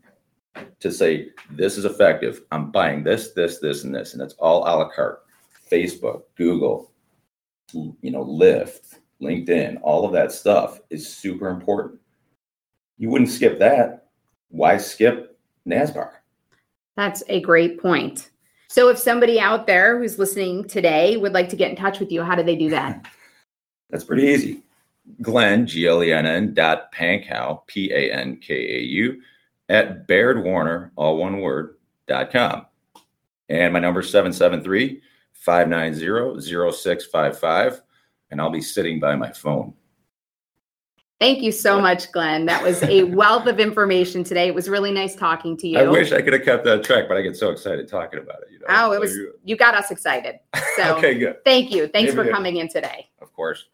to 0.80 0.92
say, 0.92 1.30
this 1.52 1.78
is 1.78 1.86
effective. 1.86 2.42
I'm 2.52 2.72
buying 2.72 3.04
this, 3.04 3.32
this, 3.32 3.60
this, 3.60 3.84
and 3.84 3.94
this. 3.94 4.14
And 4.14 4.22
it's 4.22 4.36
all 4.36 4.64
a 4.64 4.72
la 4.76 4.90
carte. 4.90 5.24
Facebook, 5.72 6.24
Google, 6.36 6.92
you 7.74 8.12
know, 8.12 8.24
Lyft, 8.24 9.00
LinkedIn, 9.22 9.80
all 9.82 10.06
of 10.06 10.14
that 10.14 10.32
stuff 10.32 10.80
is 10.90 11.08
super 11.08 11.50
important. 11.50 12.00
You 12.98 13.10
wouldn't 13.10 13.30
skip 13.30 13.60
that. 13.60 14.08
Why 14.50 14.78
skip 14.78 15.38
NASBAR? 15.68 16.12
That's 16.96 17.24
a 17.28 17.42
great 17.42 17.80
point. 17.82 18.30
So 18.70 18.90
if 18.90 18.98
somebody 18.98 19.40
out 19.40 19.66
there 19.66 19.98
who's 19.98 20.20
listening 20.20 20.68
today 20.68 21.18
would 21.18 21.34
like 21.34 21.50
to 21.50 21.56
get 21.56 21.70
in 21.70 21.78
touch 21.78 22.00
with 22.00 22.12
you, 22.12 22.22
how 22.24 22.36
do 22.36 22.44
they 22.44 22.56
do 22.56 22.70
that? 22.70 23.06
That's 23.90 24.04
pretty 24.04 24.24
easy. 24.24 24.64
Glenn, 25.22 25.66
G 25.66 25.88
L 25.88 26.04
E 26.04 26.12
N 26.12 26.26
N 26.26 26.54
dot 26.54 26.92
Pankau, 26.92 27.66
P 27.68 27.92
A 27.94 28.12
N 28.12 28.38
K 28.38 28.54
A 28.54 28.82
U, 28.82 29.22
at 29.70 30.06
Baird 30.06 30.44
Warner, 30.44 30.92
all 30.98 31.18
one 31.18 31.40
word, 31.40 31.78
dot 32.08 32.32
com. 32.32 32.66
And 33.50 33.72
my 33.72 33.80
number 33.80 34.02
is 34.02 34.10
773 34.10 35.02
590 35.34 36.42
0655. 36.42 37.82
And 38.30 38.42
I'll 38.42 38.50
be 38.50 38.62
sitting 38.62 39.00
by 39.00 39.16
my 39.16 39.32
phone. 39.32 39.74
Thank 41.20 41.42
you 41.42 41.52
so 41.52 41.82
much, 41.82 42.12
Glenn. 42.12 42.46
That 42.46 42.62
was 42.62 42.84
a 42.84 43.04
wealth 43.16 43.48
of 43.48 43.60
information 43.60 44.24
today. 44.24 44.48
It 44.48 44.54
was 44.54 44.70
really 44.70 44.92
nice 44.92 45.16
talking 45.16 45.58
to 45.58 45.68
you. 45.68 45.80
I 45.80 45.88
wish 45.88 46.12
I 46.12 46.22
could 46.22 46.34
have 46.34 46.44
kept 46.44 46.64
that 46.66 46.84
track, 46.84 47.06
but 47.08 47.18
I 47.18 47.22
get 47.22 47.36
so 47.36 47.50
excited 47.50 47.88
talking 47.88 48.20
about 48.20 48.44
it. 48.44 48.52
You 48.52 48.60
know? 48.60 48.66
Oh, 48.70 48.92
it 48.94 49.00
was—you 49.00 49.56
got 49.58 49.74
us 49.74 49.92
excited. 49.92 50.40
So 50.76 50.96
okay, 50.96 51.18
good. 51.18 51.44
Thank 51.44 51.72
you. 51.72 51.88
Thanks 51.88 52.14
Maybe 52.14 52.28
for 52.28 52.32
coming 52.32 52.58
in 52.58 52.70
today. 52.70 53.10
Of 53.20 53.34
course. 53.34 53.66